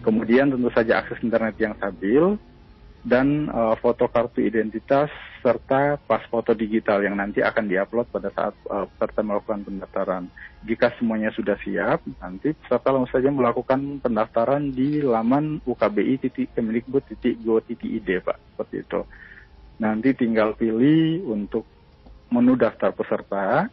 Kemudian 0.00 0.48
tentu 0.48 0.72
saja 0.72 1.04
akses 1.04 1.20
internet 1.20 1.60
yang 1.60 1.76
stabil 1.76 2.40
dan 3.04 3.52
uh, 3.52 3.76
foto 3.76 4.08
kartu 4.08 4.40
identitas 4.40 5.12
serta 5.44 6.00
pas 6.00 6.24
foto 6.32 6.56
digital 6.56 7.04
yang 7.04 7.20
nanti 7.20 7.44
akan 7.44 7.68
diupload 7.68 8.08
pada 8.08 8.32
saat 8.32 8.56
uh, 8.72 8.88
peserta 8.88 9.20
melakukan 9.20 9.68
pendaftaran. 9.68 10.24
Jika 10.64 10.96
semuanya 10.96 11.28
sudah 11.36 11.60
siap, 11.60 12.00
nanti 12.24 12.56
peserta 12.56 12.96
langsung 12.96 13.20
saja 13.20 13.28
melakukan 13.28 14.00
pendaftaran 14.00 14.72
di 14.72 15.04
laman 15.04 15.60
ukbi.kemdikbud.go.id 15.68 18.08
Pak, 18.24 18.38
seperti 18.40 18.76
itu. 18.80 19.04
Nanti 19.84 20.16
tinggal 20.16 20.56
pilih 20.56 21.28
untuk 21.28 21.68
menu 22.32 22.56
daftar 22.56 22.96
peserta, 22.96 23.68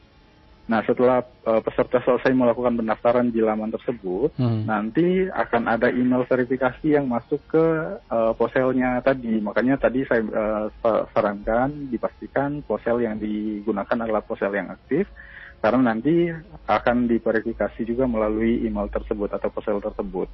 Nah, 0.72 0.80
setelah 0.88 1.20
uh, 1.44 1.60
peserta 1.60 2.00
selesai 2.00 2.32
melakukan 2.32 2.80
pendaftaran 2.80 3.28
di 3.28 3.44
laman 3.44 3.75
tersebut, 3.75 4.32
hmm. 4.40 4.72
nanti 4.72 5.28
akan 5.28 5.68
ada 5.68 5.92
email 5.92 6.24
verifikasi 6.24 6.96
yang 6.96 7.12
masuk 7.12 7.44
ke 7.51 7.66
uh, 8.08 8.32
poselnya 8.40 9.04
tadi. 9.04 9.44
Makanya 9.44 9.75
tadi 9.75 10.08
saya 10.08 10.24
uh, 10.24 11.04
sarankan 11.12 11.92
dipastikan 11.92 12.63
posel 12.63 13.04
yang 13.04 13.20
digunakan 13.20 14.00
adalah 14.00 14.24
posel 14.24 14.56
yang 14.56 14.72
aktif, 14.72 15.12
karena 15.60 15.92
nanti 15.92 16.32
akan 16.72 17.04
diverifikasi 17.04 17.84
juga 17.84 18.08
melalui 18.08 18.63
email 18.63 18.88
tersebut 18.88 19.28
atau 19.28 19.51
posel 19.51 19.84
tersebut. 19.84 20.32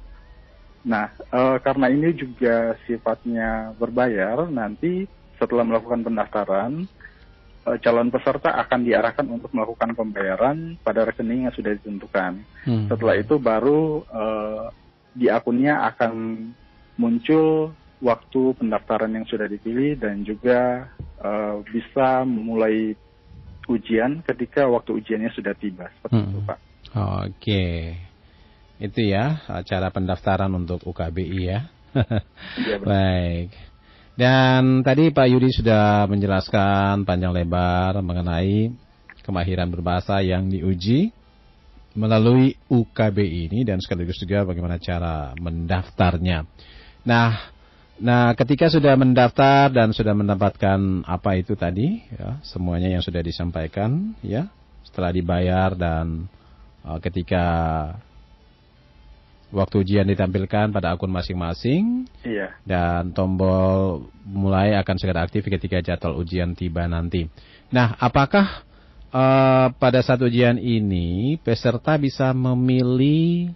Nah, 0.86 1.10
uh, 1.34 1.58
karena 1.58 1.90
ini 1.90 2.14
juga 2.14 2.78
sifatnya 2.86 3.74
berbayar, 3.74 4.46
nanti 4.46 5.02
setelah 5.34 5.66
melakukan 5.66 6.06
pendaftaran, 6.06 6.86
calon 7.76 8.08
peserta 8.08 8.56
akan 8.56 8.80
diarahkan 8.86 9.26
untuk 9.28 9.52
melakukan 9.52 9.92
pembayaran 9.92 10.80
pada 10.80 11.04
rekening 11.04 11.44
yang 11.50 11.54
sudah 11.54 11.76
ditentukan. 11.76 12.40
Hmm. 12.64 12.86
Setelah 12.88 13.14
itu 13.20 13.36
baru 13.36 14.06
uh, 14.08 14.72
di 15.12 15.28
akunnya 15.28 15.84
akan 15.92 16.12
muncul 16.96 17.76
waktu 17.98 18.42
pendaftaran 18.56 19.10
yang 19.10 19.26
sudah 19.26 19.50
dipilih 19.50 19.98
dan 19.98 20.22
juga 20.22 20.88
uh, 21.20 21.60
bisa 21.66 22.22
memulai 22.22 22.94
ujian 23.68 24.24
ketika 24.24 24.64
waktu 24.64 25.02
ujiannya 25.02 25.30
sudah 25.34 25.52
tiba. 25.58 25.92
Seperti 25.98 26.16
hmm. 26.16 26.28
itu, 26.32 26.38
Pak. 26.46 26.58
Oke. 27.28 27.66
Itu 28.78 29.00
ya 29.02 29.42
cara 29.66 29.90
pendaftaran 29.90 30.50
untuk 30.54 30.86
UKBI 30.86 31.40
ya. 31.42 31.60
ya 32.56 32.76
Baik. 32.88 33.50
Dan 34.18 34.82
tadi 34.82 35.14
Pak 35.14 35.30
Yudi 35.30 35.54
sudah 35.54 36.10
menjelaskan 36.10 37.06
panjang 37.06 37.30
lebar 37.30 38.02
mengenai 38.02 38.66
kemahiran 39.22 39.70
berbahasa 39.70 40.18
yang 40.26 40.50
diuji 40.50 41.14
melalui 41.94 42.58
UKB 42.66 43.14
ini 43.22 43.62
dan 43.62 43.78
sekaligus 43.78 44.18
juga 44.18 44.42
bagaimana 44.42 44.82
cara 44.82 45.38
mendaftarnya. 45.38 46.50
Nah, 47.06 47.30
nah 48.02 48.34
ketika 48.34 48.66
sudah 48.66 48.98
mendaftar 48.98 49.70
dan 49.70 49.94
sudah 49.94 50.18
mendapatkan 50.18 51.06
apa 51.06 51.38
itu 51.38 51.54
tadi, 51.54 52.02
ya, 52.10 52.42
semuanya 52.42 52.90
yang 52.90 53.06
sudah 53.06 53.22
disampaikan, 53.22 54.18
ya, 54.26 54.50
setelah 54.82 55.14
dibayar 55.14 55.78
dan 55.78 56.26
uh, 56.82 56.98
ketika 56.98 57.46
waktu 59.48 59.80
ujian 59.80 60.06
ditampilkan 60.08 60.72
pada 60.72 60.92
akun 60.92 61.12
masing-masing. 61.12 62.04
Iya. 62.24 62.52
Dan 62.64 63.16
tombol 63.16 64.04
mulai 64.28 64.76
akan 64.76 64.96
segera 65.00 65.24
aktif 65.24 65.48
ketika 65.48 65.80
jadwal 65.80 66.20
ujian 66.20 66.52
tiba 66.52 66.84
nanti. 66.84 67.28
Nah, 67.72 67.96
apakah 67.96 68.64
uh, 69.12 69.72
pada 69.76 70.00
saat 70.04 70.20
ujian 70.20 70.56
ini 70.60 71.40
peserta 71.40 71.96
bisa 71.96 72.32
memilih 72.32 73.52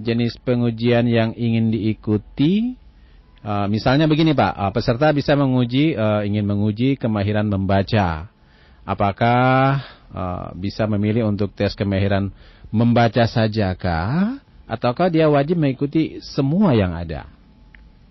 jenis 0.00 0.36
pengujian 0.40 1.08
yang 1.08 1.30
ingin 1.36 1.72
diikuti? 1.72 2.76
Uh, 3.40 3.64
misalnya 3.72 4.04
begini 4.04 4.36
Pak, 4.36 4.52
uh, 4.52 4.72
peserta 4.72 5.08
bisa 5.16 5.32
menguji 5.32 5.96
uh, 5.96 6.20
ingin 6.24 6.44
menguji 6.44 7.00
kemahiran 7.00 7.48
membaca. 7.48 8.28
Apakah 8.84 9.80
uh, 10.12 10.52
bisa 10.56 10.84
memilih 10.84 11.24
untuk 11.28 11.52
tes 11.56 11.72
kemahiran 11.72 12.28
membaca 12.68 13.24
saja 13.24 13.72
kah? 13.72 14.40
Ataukah 14.70 15.10
dia 15.10 15.26
wajib 15.26 15.58
mengikuti 15.58 16.22
semua 16.22 16.70
yang 16.78 16.94
ada? 16.94 17.26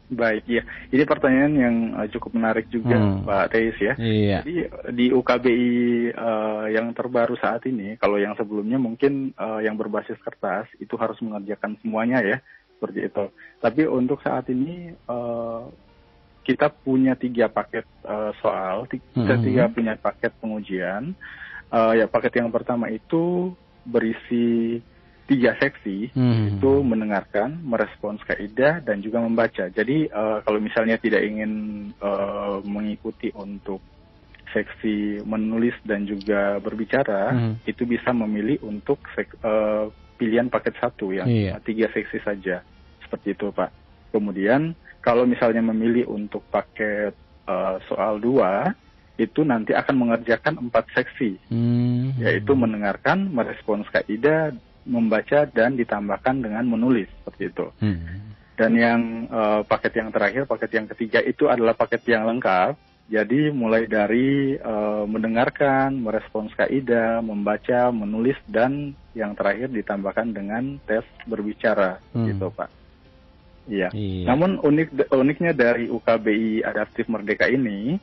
Baik, 0.09 0.43
ya. 0.49 0.65
Ini 0.89 1.05
pertanyaan 1.05 1.53
yang 1.53 1.75
uh, 1.93 2.07
cukup 2.09 2.33
menarik 2.33 2.65
juga, 2.67 2.97
hmm. 2.97 3.29
Pak 3.29 3.45
Teis 3.53 3.77
ya. 3.77 3.93
Iya. 3.95 4.39
Jadi 4.41 4.55
di 4.97 5.05
UKBI 5.13 5.71
uh, 6.17 6.65
yang 6.73 6.91
terbaru 6.97 7.37
saat 7.37 7.63
ini, 7.69 7.93
kalau 8.01 8.17
yang 8.17 8.33
sebelumnya 8.33 8.81
mungkin 8.81 9.31
uh, 9.37 9.61
yang 9.61 9.77
berbasis 9.77 10.17
kertas 10.19 10.65
itu 10.81 10.97
harus 10.97 11.15
mengerjakan 11.21 11.77
semuanya 11.79 12.25
ya, 12.25 12.41
seperti 12.75 13.05
itu. 13.05 13.25
Tapi 13.61 13.85
untuk 13.85 14.19
saat 14.25 14.49
ini 14.49 14.97
uh, 15.05 15.69
kita 16.41 16.73
punya 16.73 17.13
tiga 17.13 17.45
paket 17.45 17.85
uh, 18.01 18.33
soal, 18.41 18.89
kita 18.89 19.37
hmm. 19.37 19.45
tiga 19.45 19.63
punya 19.69 19.93
paket 19.93 20.33
pengujian. 20.41 21.13
Uh, 21.69 21.93
ya 21.93 22.09
paket 22.09 22.41
yang 22.41 22.49
pertama 22.49 22.89
itu 22.89 23.53
berisi 23.85 24.81
tiga 25.29 25.53
seksi 25.61 26.09
hmm. 26.09 26.57
itu 26.57 26.71
mendengarkan, 26.81 27.61
merespons 27.61 28.17
kaidah 28.25 28.81
dan 28.81 29.05
juga 29.05 29.21
membaca. 29.21 29.69
Jadi 29.69 30.09
uh, 30.09 30.41
kalau 30.41 30.57
misalnya 30.57 30.97
tidak 30.97 31.21
ingin 31.21 31.51
uh, 32.01 32.57
mengikuti 32.65 33.29
untuk 33.37 33.77
seksi 34.49 35.21
menulis 35.21 35.77
dan 35.85 36.09
juga 36.09 36.57
berbicara, 36.57 37.29
hmm. 37.37 37.69
itu 37.69 37.85
bisa 37.85 38.09
memilih 38.09 38.57
untuk 38.65 38.97
sek, 39.13 39.37
uh, 39.45 39.93
pilihan 40.17 40.49
paket 40.49 40.73
satu 40.81 41.13
yang 41.13 41.29
iya. 41.29 41.61
tiga 41.61 41.85
seksi 41.93 42.19
saja 42.25 42.65
seperti 43.05 43.37
itu 43.37 43.53
Pak. 43.53 43.69
Kemudian 44.09 44.73
kalau 45.05 45.29
misalnya 45.29 45.61
memilih 45.61 46.09
untuk 46.09 46.41
paket 46.49 47.13
uh, 47.45 47.77
soal 47.85 48.17
dua 48.17 48.73
itu 49.19 49.43
nanti 49.43 49.75
akan 49.75 49.95
mengerjakan 49.99 50.55
empat 50.63 50.95
seksi, 50.95 51.35
hmm. 51.51 52.23
yaitu 52.23 52.55
mendengarkan, 52.55 53.27
merespons 53.27 53.83
kaidah, 53.91 54.55
membaca 54.87 55.47
dan 55.49 55.75
ditambahkan 55.75 56.43
dengan 56.43 56.63
menulis 56.67 57.07
seperti 57.21 57.51
itu. 57.51 57.65
Hmm. 57.79 58.29
Dan 58.59 58.71
yang 58.75 59.01
uh, 59.31 59.61
paket 59.63 60.03
yang 60.03 60.11
terakhir, 60.11 60.43
paket 60.43 60.71
yang 60.75 60.87
ketiga 60.91 61.23
itu 61.23 61.47
adalah 61.47 61.71
paket 61.75 62.03
yang 62.11 62.27
lengkap. 62.27 62.75
Jadi 63.09 63.49
mulai 63.49 63.89
dari 63.89 64.53
uh, 64.59 65.07
mendengarkan, 65.09 65.97
merespons 65.97 66.53
kaidah, 66.53 67.25
membaca, 67.25 67.89
menulis 67.89 68.37
dan 68.45 68.93
yang 69.17 69.33
terakhir 69.33 69.73
ditambahkan 69.73 70.29
dengan 70.29 70.77
tes 70.85 71.01
berbicara, 71.25 71.97
hmm. 72.13 72.25
gitu 72.29 72.53
Pak. 72.53 72.69
Iya. 73.69 73.89
iya. 73.93 74.25
Namun 74.27 74.61
unik 74.61 75.13
uniknya 75.13 75.53
dari 75.53 75.87
UKBI 75.87 76.65
Adaptif 76.65 77.05
Merdeka 77.07 77.47
ini, 77.49 77.97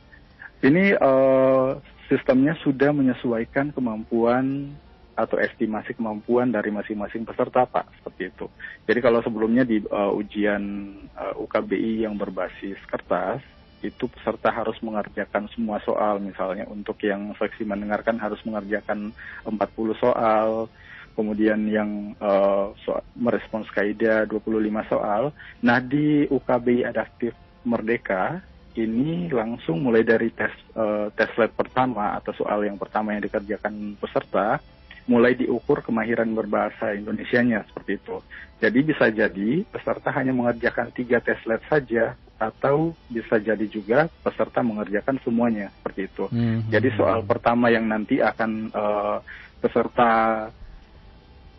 ini 0.63 0.83
uh, 0.97 1.77
sistemnya 2.07 2.55
sudah 2.63 2.89
menyesuaikan 2.95 3.75
kemampuan 3.75 4.73
atau 5.17 5.41
estimasi 5.41 5.97
kemampuan 5.97 6.53
dari 6.53 6.69
masing-masing 6.69 7.25
peserta 7.25 7.65
Pak 7.65 7.89
seperti 7.97 8.29
itu. 8.29 8.45
Jadi 8.85 8.99
kalau 9.01 9.19
sebelumnya 9.25 9.65
di 9.65 9.81
uh, 9.89 10.13
ujian 10.13 10.93
uh, 11.17 11.33
UKBI 11.41 12.05
yang 12.05 12.13
berbasis 12.13 12.77
kertas 12.85 13.41
itu 13.81 14.09
peserta 14.09 14.53
harus 14.53 14.77
mengerjakan 14.81 15.49
semua 15.53 15.81
soal 15.81 16.21
misalnya 16.21 16.65
untuk 16.69 16.97
yang 17.01 17.33
seksi 17.37 17.65
mendengarkan 17.65 18.17
harus 18.17 18.41
mengerjakan 18.45 19.13
40 19.45 19.57
soal 19.97 20.69
kemudian 21.17 21.65
yang 21.65 22.13
uh, 22.21 22.73
soal, 22.85 23.01
merespons 23.17 23.65
kaidah 23.73 24.29
25 24.29 24.45
soal. 24.85 25.33
Nah 25.65 25.81
di 25.81 26.29
UKBI 26.29 26.85
Adaptif 26.85 27.33
Merdeka 27.65 28.37
ini 28.77 29.25
langsung 29.33 29.81
mulai 29.81 30.05
dari 30.05 30.29
tes 30.29 30.53
uh, 30.77 31.09
tes 31.17 31.33
lab 31.41 31.49
pertama 31.57 32.13
atau 32.21 32.29
soal 32.37 32.61
yang 32.61 32.77
pertama 32.77 33.17
yang 33.17 33.25
dikerjakan 33.25 33.97
peserta 33.97 34.61
mulai 35.07 35.33
diukur 35.33 35.79
kemahiran 35.81 36.27
berbahasa 36.35 36.93
Indonesianya 36.93 37.63
seperti 37.71 37.97
itu. 37.97 38.19
Jadi 38.59 38.79
bisa 38.83 39.07
jadi 39.07 39.63
peserta 39.71 40.11
hanya 40.11 40.35
mengerjakan 40.35 40.91
tiga 40.91 41.23
tes 41.23 41.39
lab 41.47 41.63
saja 41.71 42.13
atau 42.37 42.93
bisa 43.09 43.41
jadi 43.41 43.65
juga 43.65 44.05
peserta 44.21 44.61
mengerjakan 44.61 45.17
semuanya 45.25 45.73
seperti 45.81 46.01
itu. 46.05 46.25
Hmm. 46.29 46.67
Jadi 46.69 46.93
soal 46.93 47.25
pertama 47.25 47.73
yang 47.73 47.89
nanti 47.89 48.21
akan 48.21 48.69
uh, 48.75 49.17
peserta 49.57 50.45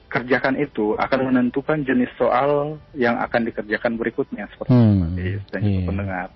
kerjakan 0.08 0.56
itu 0.56 0.96
akan 0.96 1.20
menentukan 1.32 1.84
jenis 1.84 2.08
soal 2.16 2.80
yang 2.96 3.20
akan 3.20 3.44
dikerjakan 3.44 4.00
berikutnya 4.00 4.48
seperti 4.54 4.72
hmm. 4.72 5.18
itu 5.18 5.40
dan 5.52 5.62
yeah. 5.64 5.84
pendengar. 5.84 6.28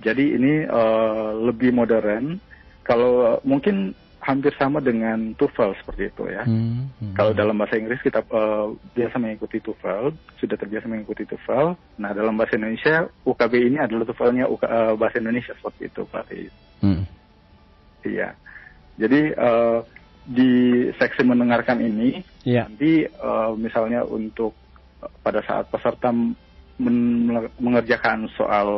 Jadi 0.00 0.24
ini 0.36 0.52
uh, 0.68 1.32
lebih 1.44 1.72
modern. 1.74 2.38
Kalau 2.84 3.40
mungkin 3.48 3.96
hampir 4.24 4.56
sama 4.56 4.80
dengan 4.80 5.36
TOEFL 5.36 5.76
seperti 5.84 6.08
itu 6.08 6.24
ya. 6.32 6.48
Hmm, 6.48 6.88
hmm. 6.96 7.12
Kalau 7.12 7.36
dalam 7.36 7.60
bahasa 7.60 7.76
Inggris 7.76 8.00
kita 8.00 8.24
uh, 8.32 8.72
biasa 8.96 9.20
mengikuti 9.20 9.60
TOEFL, 9.60 10.16
sudah 10.40 10.56
terbiasa 10.56 10.88
mengikuti 10.88 11.28
TOEFL. 11.28 12.00
Nah 12.00 12.10
dalam 12.16 12.32
bahasa 12.40 12.56
Indonesia 12.56 13.04
UKB 13.28 13.52
ini 13.68 13.76
adalah 13.76 14.08
TOEFL-nya 14.08 14.48
uh, 14.48 14.96
bahasa 14.96 15.20
Indonesia 15.20 15.52
seperti 15.52 15.92
itu 15.92 16.02
Pak 16.08 16.24
Hmm. 16.80 17.04
Iya. 18.04 18.36
Jadi 19.00 19.20
uh, 19.36 19.80
di 20.24 20.52
seksi 20.96 21.22
mendengarkan 21.24 21.84
ini 21.84 22.24
yeah. 22.48 22.64
nanti 22.64 23.04
uh, 23.04 23.52
misalnya 23.56 24.08
untuk 24.08 24.56
pada 25.20 25.44
saat 25.44 25.68
peserta 25.68 26.08
mengerjakan 27.60 28.26
soal 28.34 28.68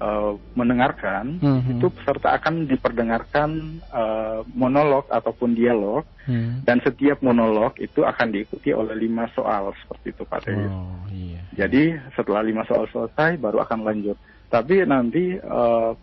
uh, 0.00 0.34
mendengarkan, 0.56 1.38
mm-hmm. 1.38 1.78
itu 1.78 1.86
peserta 1.92 2.34
akan 2.34 2.66
diperdengarkan 2.66 3.80
uh, 3.92 4.40
monolog 4.56 5.06
ataupun 5.12 5.54
dialog, 5.54 6.02
mm. 6.26 6.64
dan 6.64 6.80
setiap 6.80 7.20
monolog 7.20 7.76
itu 7.78 8.02
akan 8.02 8.32
diikuti 8.32 8.72
oleh 8.74 8.96
lima 8.96 9.28
soal 9.36 9.70
seperti 9.84 10.16
itu 10.16 10.22
Pak. 10.26 10.40
Oh, 10.48 11.06
iya. 11.12 11.40
Jadi 11.54 11.94
setelah 12.16 12.40
lima 12.40 12.64
soal 12.66 12.88
selesai 12.88 13.36
baru 13.36 13.62
akan 13.62 13.84
lanjut. 13.84 14.16
Tapi 14.50 14.82
nanti 14.82 15.38
uh, 15.38 15.94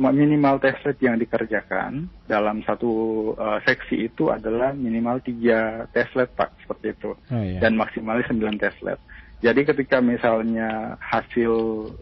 minimal 0.00 0.56
teslet 0.64 0.96
yang 1.04 1.20
dikerjakan 1.20 2.08
dalam 2.24 2.64
satu 2.64 2.90
uh, 3.36 3.60
seksi 3.68 4.08
itu 4.08 4.32
adalah 4.32 4.72
minimal 4.72 5.20
tiga 5.20 5.84
teslet 5.92 6.32
Pak 6.32 6.56
seperti 6.64 6.96
itu, 6.96 7.12
oh, 7.12 7.42
iya. 7.44 7.60
dan 7.60 7.76
maksimalnya 7.76 8.24
sembilan 8.24 8.56
teslet. 8.56 8.96
Jadi 9.40 9.64
ketika 9.64 10.04
misalnya 10.04 11.00
hasil 11.00 11.52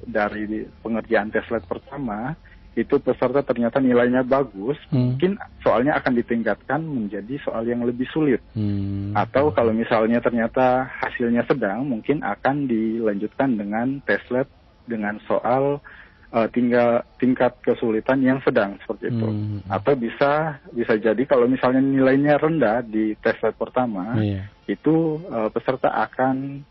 dari 0.02 0.66
pengerjaan 0.82 1.30
tes 1.30 1.46
lab 1.54 1.62
pertama 1.70 2.34
itu 2.78 2.94
peserta 3.02 3.42
ternyata 3.42 3.82
nilainya 3.82 4.22
bagus, 4.22 4.78
hmm. 4.90 5.18
mungkin 5.18 5.32
soalnya 5.66 5.98
akan 5.98 6.14
ditingkatkan 6.14 6.78
menjadi 6.78 7.34
soal 7.42 7.66
yang 7.66 7.82
lebih 7.82 8.06
sulit. 8.14 8.38
Hmm. 8.54 9.10
Atau 9.18 9.50
kalau 9.50 9.74
misalnya 9.74 10.22
ternyata 10.22 10.86
hasilnya 10.86 11.42
sedang, 11.50 11.82
mungkin 11.90 12.22
akan 12.22 12.70
dilanjutkan 12.70 13.58
dengan 13.58 13.98
tes 14.06 14.22
lab 14.30 14.46
dengan 14.86 15.18
soal 15.26 15.82
uh, 16.30 16.48
tinggal 16.54 17.02
tingkat 17.18 17.58
kesulitan 17.66 18.22
yang 18.22 18.38
sedang 18.46 18.78
seperti 18.86 19.10
itu. 19.10 19.26
Hmm. 19.26 19.58
Atau 19.66 19.98
bisa 19.98 20.62
bisa 20.70 20.94
jadi 20.94 21.22
kalau 21.26 21.50
misalnya 21.50 21.82
nilainya 21.82 22.38
rendah 22.38 22.86
di 22.86 23.18
tes 23.18 23.34
lab 23.42 23.58
pertama, 23.58 24.22
yeah. 24.22 24.46
itu 24.70 25.18
uh, 25.26 25.50
peserta 25.50 25.90
akan 25.90 26.62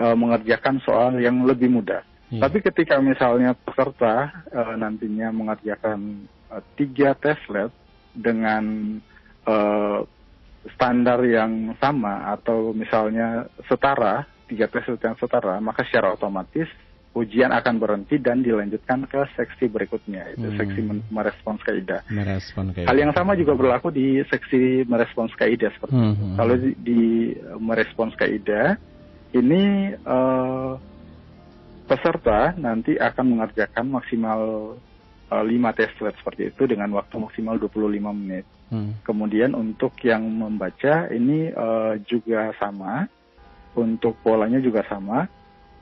uh, 0.00 0.16
mengerjakan 0.16 0.80
soal 0.84 1.16
yang 1.20 1.44
lebih 1.44 1.72
mudah. 1.72 2.02
Hmm. 2.26 2.42
Tapi 2.42 2.58
ketika 2.58 2.98
misalnya 2.98 3.54
peserta 3.54 4.44
uh, 4.50 4.74
nantinya 4.74 5.30
mengerjakan 5.30 6.26
uh, 6.50 6.62
tiga 6.74 7.14
tes 7.14 7.38
lab 7.46 7.70
dengan 8.16 8.96
uh, 9.46 10.02
standar 10.74 11.22
yang 11.22 11.78
sama 11.78 12.34
atau 12.34 12.74
misalnya 12.74 13.46
setara 13.70 14.26
tiga 14.50 14.66
tes 14.66 14.82
lab 14.90 15.00
yang 15.02 15.16
setara, 15.18 15.62
maka 15.62 15.86
secara 15.86 16.18
otomatis 16.18 16.66
ujian 17.16 17.48
akan 17.48 17.80
berhenti 17.80 18.20
dan 18.20 18.44
dilanjutkan 18.44 19.08
ke 19.08 19.24
seksi 19.40 19.72
berikutnya 19.72 20.36
itu 20.36 20.52
hmm. 20.52 20.58
seksi 20.60 20.80
merespons 21.08 21.64
kaidah. 21.64 22.04
Merespon 22.12 22.76
kaidah. 22.76 22.92
Hal 22.92 22.98
yang 23.00 23.16
sama 23.16 23.32
juga 23.32 23.56
berlaku 23.56 23.88
di 23.88 24.20
seksi 24.28 24.84
merespons 24.84 25.32
kaidah 25.32 25.72
seperti 25.72 25.96
hmm. 25.96 26.12
itu. 26.12 26.24
Kalau 26.36 26.54
di, 26.60 26.70
di 26.84 27.02
merespons 27.56 28.12
kaidah 28.20 28.76
ini 29.34 29.94
uh, 30.06 30.78
peserta 31.86 32.54
nanti 32.58 32.98
akan 32.98 33.24
mengerjakan 33.38 33.86
maksimal 33.90 34.40
uh, 35.30 35.44
5 35.44 35.78
tes 35.78 35.90
lab 36.02 36.14
seperti 36.18 36.50
itu 36.54 36.62
dengan 36.66 36.90
waktu 36.94 37.14
maksimal 37.18 37.58
25 37.58 38.02
menit. 38.14 38.44
Hmm. 38.70 38.98
Kemudian 39.06 39.54
untuk 39.54 39.94
yang 40.02 40.26
membaca 40.26 41.06
ini 41.10 41.50
uh, 41.54 41.94
juga 42.02 42.50
sama, 42.58 43.06
untuk 43.78 44.18
polanya 44.22 44.58
juga 44.58 44.82
sama, 44.90 45.30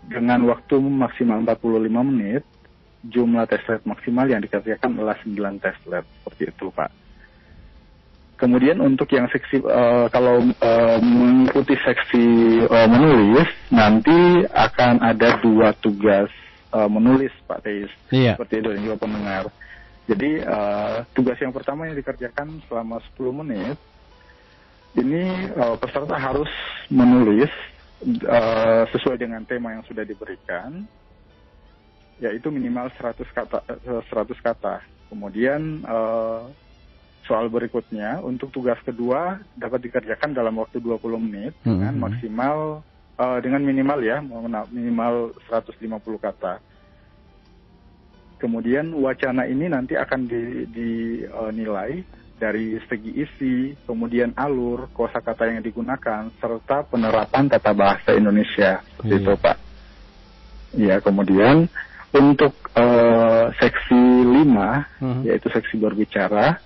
dengan 0.04 0.44
waktu 0.52 0.76
maksimal 0.80 1.40
45 1.40 2.10
menit, 2.12 2.44
jumlah 3.08 3.48
tes 3.48 3.64
lab 3.68 3.82
maksimal 3.88 4.28
yang 4.28 4.44
dikerjakan 4.44 4.96
adalah 5.00 5.16
9 5.24 5.62
tes 5.64 5.76
lab 5.88 6.04
seperti 6.04 6.52
itu 6.52 6.68
Pak. 6.68 7.03
Kemudian 8.34 8.82
untuk 8.82 9.06
yang 9.14 9.30
seksi 9.30 9.62
uh, 9.62 10.10
kalau 10.10 10.42
uh, 10.42 10.98
mengikuti 10.98 11.78
seksi 11.78 12.26
uh, 12.66 12.88
menulis 12.90 13.46
nanti 13.70 14.42
akan 14.50 14.98
ada 14.98 15.38
dua 15.38 15.70
tugas 15.78 16.26
uh, 16.74 16.90
menulis 16.90 17.30
Pak 17.46 17.62
Teis. 17.62 17.90
Iya. 18.10 18.34
Seperti 18.34 18.58
itu 18.58 18.68
dan 18.74 18.82
juga 18.82 18.98
pendengar. 18.98 19.44
Jadi 20.04 20.42
uh, 20.42 21.06
tugas 21.16 21.38
yang 21.40 21.54
pertama 21.54 21.88
yang 21.88 21.96
dikerjakan 21.96 22.60
selama 22.68 23.00
10 23.16 23.40
menit 23.40 23.78
ini 24.94 25.48
uh, 25.56 25.78
peserta 25.80 26.14
harus 26.18 26.50
menulis 26.92 27.50
uh, 28.28 28.84
sesuai 28.92 29.16
dengan 29.16 29.42
tema 29.48 29.72
yang 29.72 29.84
sudah 29.88 30.04
diberikan, 30.04 30.84
yaitu 32.20 32.52
minimal 32.52 32.92
100 33.00 33.16
kata. 33.32 33.58
100 33.86 34.10
kata. 34.44 34.84
Kemudian 35.08 35.82
uh, 35.88 36.50
soal 37.24 37.48
berikutnya 37.48 38.20
untuk 38.20 38.52
tugas 38.52 38.76
kedua 38.84 39.40
dapat 39.56 39.88
dikerjakan 39.88 40.36
dalam 40.36 40.60
waktu 40.60 40.80
20 40.80 41.00
menit 41.20 41.52
hmm. 41.64 41.68
dengan 41.68 41.94
maksimal 41.96 42.56
uh, 43.16 43.38
dengan 43.40 43.64
minimal 43.64 43.98
ya 44.04 44.20
minimal 44.70 45.32
150 45.48 45.80
kata. 46.20 46.60
Kemudian 48.38 48.92
wacana 49.00 49.48
ini 49.48 49.72
nanti 49.72 49.96
akan 49.96 50.28
dinilai 50.28 51.92
di, 51.96 52.04
uh, 52.04 52.22
dari 52.36 52.76
segi 52.90 53.24
isi, 53.24 53.72
kemudian 53.88 54.36
alur, 54.36 54.92
kosakata 54.92 55.48
yang 55.48 55.64
digunakan, 55.64 56.28
serta 56.42 56.84
penerapan 56.84 57.48
tata 57.48 57.72
bahasa 57.72 58.12
Indonesia 58.12 58.84
seperti 58.84 59.14
hmm. 59.16 59.22
itu 59.22 59.32
Pak. 59.40 59.56
Ya 60.74 60.96
kemudian 61.00 61.70
untuk 62.12 62.52
uh, 62.76 63.48
seksi 63.56 64.02
5 64.28 64.44
hmm. 65.00 65.20
yaitu 65.24 65.48
seksi 65.48 65.80
berbicara 65.80 66.60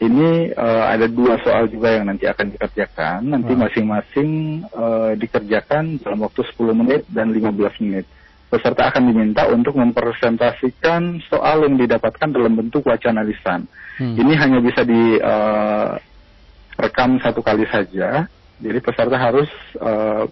ini 0.00 0.48
uh, 0.56 0.88
ada 0.88 1.04
dua 1.12 1.36
soal 1.44 1.68
juga 1.68 1.92
yang 1.92 2.08
nanti 2.08 2.24
akan 2.24 2.56
dikerjakan. 2.56 3.20
Nanti 3.20 3.52
masing-masing 3.52 4.64
uh, 4.72 5.12
dikerjakan 5.12 6.00
dalam 6.00 6.24
waktu 6.24 6.40
10 6.56 6.72
menit 6.72 7.04
dan 7.12 7.28
15 7.28 7.84
menit. 7.84 8.08
Peserta 8.48 8.88
akan 8.88 9.12
diminta 9.12 9.44
untuk 9.52 9.76
mempresentasikan 9.76 11.20
soal 11.28 11.68
yang 11.68 11.76
didapatkan 11.76 12.32
dalam 12.32 12.56
bentuk 12.56 12.88
wacana 12.88 13.20
lisan. 13.20 13.68
Hmm. 14.00 14.16
Ini 14.16 14.32
hanya 14.40 14.64
bisa 14.64 14.80
direkam 14.88 16.00
uh, 17.20 17.20
satu 17.20 17.44
kali 17.44 17.68
saja. 17.68 18.24
Jadi 18.56 18.80
peserta 18.80 19.20
harus 19.20 19.52
uh, 19.84 20.24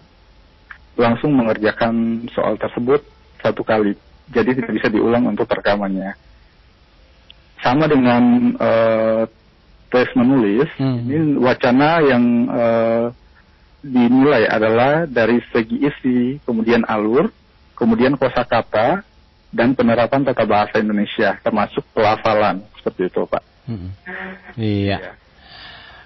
langsung 0.97 1.29
mengerjakan 1.37 2.25
soal 2.33 2.57
tersebut 2.57 3.05
satu 3.37 3.61
kali. 3.61 3.93
Jadi 4.33 4.57
tidak 4.57 4.81
bisa 4.81 4.89
diulang 4.89 5.29
untuk 5.29 5.45
rekamannya. 5.45 6.17
Sama 7.61 7.85
dengan 7.85 8.55
uh, 8.57 9.29
tes 9.89 10.09
menulis, 10.13 10.69
hmm. 10.77 10.97
ini 11.09 11.17
wacana 11.41 11.99
yang 12.05 12.23
uh, 12.49 13.05
dinilai 13.81 14.45
adalah 14.45 15.09
dari 15.09 15.41
segi 15.49 15.81
isi, 15.81 16.19
kemudian 16.45 16.85
alur, 16.85 17.33
kemudian 17.73 18.15
kosakata, 18.15 19.01
dan 19.49 19.73
penerapan 19.73 20.21
tata 20.21 20.45
bahasa 20.45 20.77
Indonesia, 20.77 21.35
termasuk 21.41 21.81
pelafalan 21.91 22.61
seperti 22.77 23.09
itu, 23.09 23.21
Pak. 23.25 23.43
Hmm. 23.65 23.89
Iya. 24.55 24.97
Ya. 24.97 25.11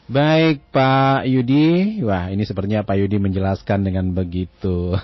Baik 0.03 0.67
Pak 0.75 1.23
Yudi, 1.31 2.03
wah 2.03 2.27
ini 2.27 2.43
sepertinya 2.43 2.83
Pak 2.83 2.99
Yudi 2.99 3.23
menjelaskan 3.23 3.87
dengan 3.87 4.11
begitu 4.11 4.99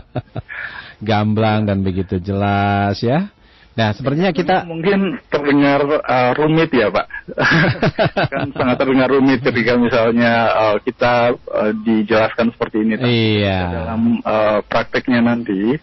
gamblang 1.08 1.66
dan 1.66 1.82
begitu 1.82 2.22
jelas 2.22 3.02
ya. 3.02 3.34
Nah, 3.74 3.90
sepertinya 3.90 4.30
kita 4.30 4.62
mungkin 4.70 5.18
terdengar 5.26 5.82
uh, 5.82 6.30
rumit 6.38 6.70
ya, 6.70 6.94
Pak. 6.94 7.06
kan 8.30 8.48
sangat 8.54 8.76
terdengar 8.78 9.10
rumit 9.10 9.42
ketika 9.42 9.74
misalnya 9.74 10.32
uh, 10.54 10.76
kita 10.78 11.34
uh, 11.34 11.72
dijelaskan 11.82 12.54
seperti 12.54 12.86
ini. 12.86 12.94
Iya. 13.02 13.60
Dalam 13.82 14.22
uh, 14.22 14.62
prakteknya 14.62 15.26
nanti 15.26 15.74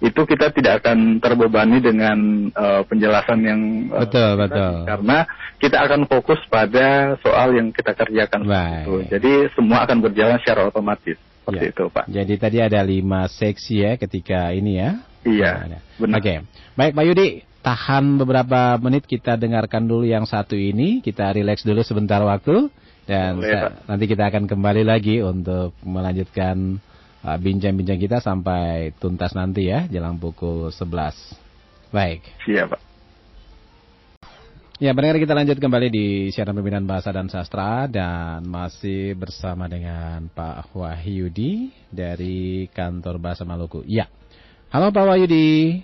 itu 0.00 0.20
kita 0.24 0.48
tidak 0.56 0.80
akan 0.80 1.20
terbebani 1.20 1.76
dengan 1.76 2.48
uh, 2.56 2.80
penjelasan 2.88 3.38
yang 3.44 3.60
uh, 3.92 4.00
betul 4.08 4.32
betul 4.40 4.88
karena 4.88 5.28
kita 5.60 5.76
akan 5.76 6.08
fokus 6.08 6.40
pada 6.48 7.20
soal 7.20 7.52
yang 7.52 7.68
kita 7.68 7.92
kerjakan 7.92 8.48
Baik. 8.48 9.12
jadi 9.12 9.52
semua 9.52 9.84
akan 9.84 10.00
berjalan 10.00 10.40
secara 10.40 10.72
otomatis 10.72 11.20
seperti 11.44 11.64
ya. 11.68 11.72
itu 11.76 11.84
pak 11.92 12.04
jadi 12.08 12.34
tadi 12.40 12.58
ada 12.64 12.80
lima 12.80 13.28
seksi 13.28 13.74
ya 13.84 13.92
ketika 14.00 14.56
ini 14.56 14.80
ya 14.80 15.04
Iya, 15.24 15.80
benar. 16.00 16.16
Oke, 16.16 16.24
okay. 16.24 16.38
baik 16.76 16.92
Pak 16.96 17.04
Yudi, 17.04 17.28
tahan 17.60 18.16
beberapa 18.16 18.80
menit 18.80 19.04
kita 19.04 19.36
dengarkan 19.36 19.84
dulu 19.84 20.08
yang 20.08 20.24
satu 20.24 20.56
ini, 20.56 21.04
kita 21.04 21.36
rileks 21.36 21.64
dulu 21.64 21.84
sebentar 21.84 22.24
waktu, 22.24 22.72
dan 23.04 23.36
Boleh, 23.36 23.84
nanti 23.84 24.04
kita 24.08 24.32
akan 24.32 24.48
kembali 24.48 24.82
lagi 24.86 25.20
untuk 25.20 25.76
melanjutkan 25.84 26.80
uh, 27.20 27.36
bincang-bincang 27.36 28.00
uh, 28.00 28.02
kita 28.06 28.18
sampai 28.24 28.96
tuntas 28.96 29.36
nanti 29.36 29.68
ya, 29.68 29.84
jelang 29.90 30.16
pukul 30.16 30.72
11. 30.72 31.92
Baik. 31.92 32.24
Siap, 32.48 32.66
Pak. 32.70 32.80
Ya, 34.80 34.96
benar 34.96 35.20
kita 35.20 35.36
lanjut 35.36 35.60
kembali 35.60 35.92
di 35.92 36.06
siaran 36.32 36.56
pembinaan 36.56 36.88
bahasa 36.88 37.12
dan 37.12 37.28
sastra 37.28 37.84
dan 37.84 38.40
masih 38.48 39.12
bersama 39.12 39.68
dengan 39.68 40.24
Pak 40.32 40.72
Wahyudi 40.72 41.68
dari 41.92 42.64
kantor 42.72 43.20
Bahasa 43.20 43.44
Maluku. 43.44 43.84
Ya. 43.84 44.08
Halo 44.70 44.94
Pak 44.94 45.02
Wahyudi. 45.02 45.82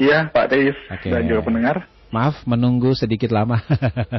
Iya 0.00 0.32
Pak 0.32 0.48
Deis 0.48 0.72
okay. 0.88 1.12
dan 1.12 1.28
juga 1.28 1.44
pendengar. 1.44 1.84
Maaf 2.08 2.40
menunggu 2.48 2.96
sedikit 2.96 3.28
lama. 3.28 3.60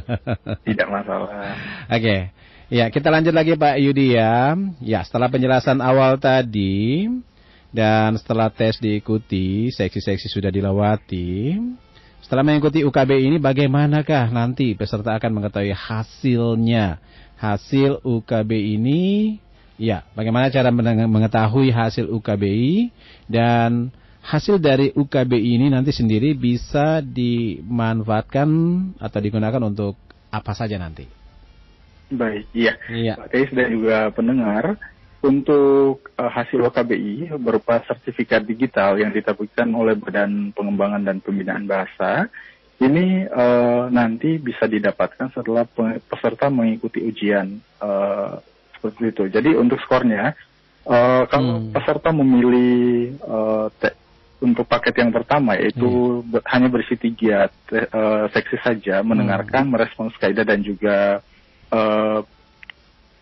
Tidak 0.70 0.86
masalah. 0.86 1.58
Oke. 1.90 1.98
Okay. 1.98 2.20
Ya, 2.70 2.94
kita 2.94 3.10
lanjut 3.10 3.34
lagi 3.34 3.58
Pak 3.58 3.82
Yudi 3.82 4.14
ya. 4.14 4.54
Ya, 4.78 5.02
setelah 5.02 5.26
penjelasan 5.34 5.82
awal 5.82 6.22
tadi 6.22 7.10
dan 7.74 8.14
setelah 8.22 8.54
tes 8.54 8.78
diikuti, 8.78 9.74
seksi-seksi 9.74 10.30
sudah 10.30 10.54
dilewati. 10.54 11.58
Setelah 12.22 12.46
mengikuti 12.46 12.86
UKB 12.86 13.26
ini 13.26 13.42
bagaimanakah 13.42 14.30
nanti 14.30 14.78
peserta 14.78 15.18
akan 15.18 15.42
mengetahui 15.42 15.74
hasilnya? 15.74 17.02
Hasil 17.42 18.06
UKB 18.06 18.54
ini 18.54 19.42
Ya, 19.80 20.04
bagaimana 20.12 20.52
cara 20.52 20.76
mengetahui 20.76 21.72
hasil 21.72 22.12
UKBI 22.12 22.92
dan 23.32 23.96
hasil 24.20 24.60
dari 24.60 24.92
UKBI 24.92 25.56
ini 25.56 25.72
nanti 25.72 25.96
sendiri 25.96 26.36
bisa 26.36 27.00
dimanfaatkan 27.00 28.50
atau 29.00 29.20
digunakan 29.24 29.64
untuk 29.64 29.96
apa 30.36 30.52
saja 30.52 30.76
nanti? 30.76 31.08
Baik, 32.12 32.52
iya. 32.52 32.76
iya. 32.92 33.16
Pak 33.16 33.32
dan 33.56 33.70
juga 33.72 34.12
pendengar, 34.12 34.76
untuk 35.24 36.12
uh, 36.16 36.32
hasil 36.32 36.60
UKBI 36.60 37.36
berupa 37.40 37.80
sertifikat 37.88 38.44
digital 38.44 39.00
yang 39.00 39.12
diterbitkan 39.12 39.68
oleh 39.76 39.96
Badan 39.96 40.56
Pengembangan 40.56 41.08
dan 41.08 41.24
Pembinaan 41.24 41.68
Bahasa, 41.68 42.28
ini 42.80 43.28
uh, 43.28 43.92
nanti 43.92 44.40
bisa 44.40 44.64
didapatkan 44.64 45.36
setelah 45.36 45.68
peserta 46.08 46.48
mengikuti 46.48 47.04
ujian 47.04 47.60
uh, 47.84 48.40
seperti 48.80 49.12
itu. 49.12 49.24
Jadi 49.28 49.60
untuk 49.60 49.78
skornya, 49.84 50.32
uh, 50.88 51.28
kalau 51.28 51.60
hmm. 51.60 51.76
peserta 51.76 52.16
memilih 52.16 53.20
uh, 53.28 53.68
untuk 54.40 54.64
paket 54.72 54.96
yang 55.04 55.12
pertama 55.12 55.60
yaitu 55.60 56.24
hmm. 56.24 56.40
hanya 56.48 56.72
berisi 56.72 56.96
tiga 56.96 57.52
uh, 57.76 58.26
seksi 58.32 58.58
saja, 58.64 59.04
mendengarkan, 59.04 59.68
hmm. 59.68 59.72
merespons 59.76 60.16
kaidah 60.16 60.48
dan 60.48 60.64
juga 60.64 61.20
uh, 61.76 62.24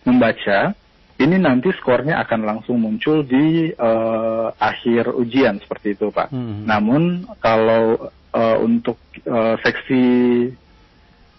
membaca. 0.05 0.77
Ini 1.17 1.33
nanti 1.41 1.73
skornya 1.73 2.21
akan 2.21 2.45
langsung 2.45 2.77
muncul 2.77 3.25
di 3.25 3.73
uh, 3.73 4.53
akhir 4.53 5.17
ujian 5.17 5.57
seperti 5.57 5.97
itu, 5.97 6.13
Pak. 6.13 6.29
Hmm. 6.29 6.69
Namun 6.69 7.25
kalau 7.41 8.13
uh, 8.37 8.57
untuk 8.61 9.01
uh, 9.25 9.57
seksi 9.65 10.05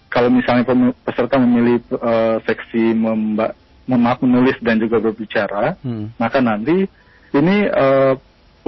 kalau 0.09 0.33
misalnya 0.33 0.65
peserta 1.05 1.37
memilih 1.39 1.79
uh, 1.95 2.41
seksi 2.43 2.97
memba 2.97 3.55
maaf 3.97 4.21
menulis 4.21 4.61
dan 4.61 4.77
juga 4.77 5.01
berbicara, 5.01 5.81
hmm. 5.81 6.21
maka 6.21 6.45
nanti 6.45 6.85
ini 7.33 7.57
uh, 7.73 8.15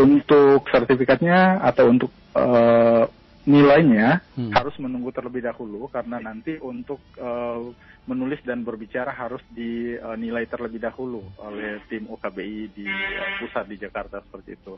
untuk 0.01 0.65
sertifikatnya 0.73 1.61
atau 1.61 1.93
untuk 1.93 2.11
uh, 2.33 3.05
nilainya 3.45 4.21
hmm. 4.37 4.53
harus 4.53 4.77
menunggu 4.81 5.13
terlebih 5.13 5.45
dahulu 5.45 5.89
karena 5.93 6.21
nanti 6.21 6.57
untuk 6.61 7.01
uh, 7.21 7.73
menulis 8.09 8.41
dan 8.45 8.65
berbicara 8.65 9.13
harus 9.13 9.41
dinilai 9.53 10.49
terlebih 10.49 10.81
dahulu 10.81 11.21
oleh 11.41 11.85
tim 11.89 12.09
UKBI 12.09 12.61
di 12.73 12.89
uh, 12.89 13.29
pusat 13.41 13.69
di 13.69 13.77
Jakarta 13.77 14.25
seperti 14.25 14.57
itu. 14.57 14.75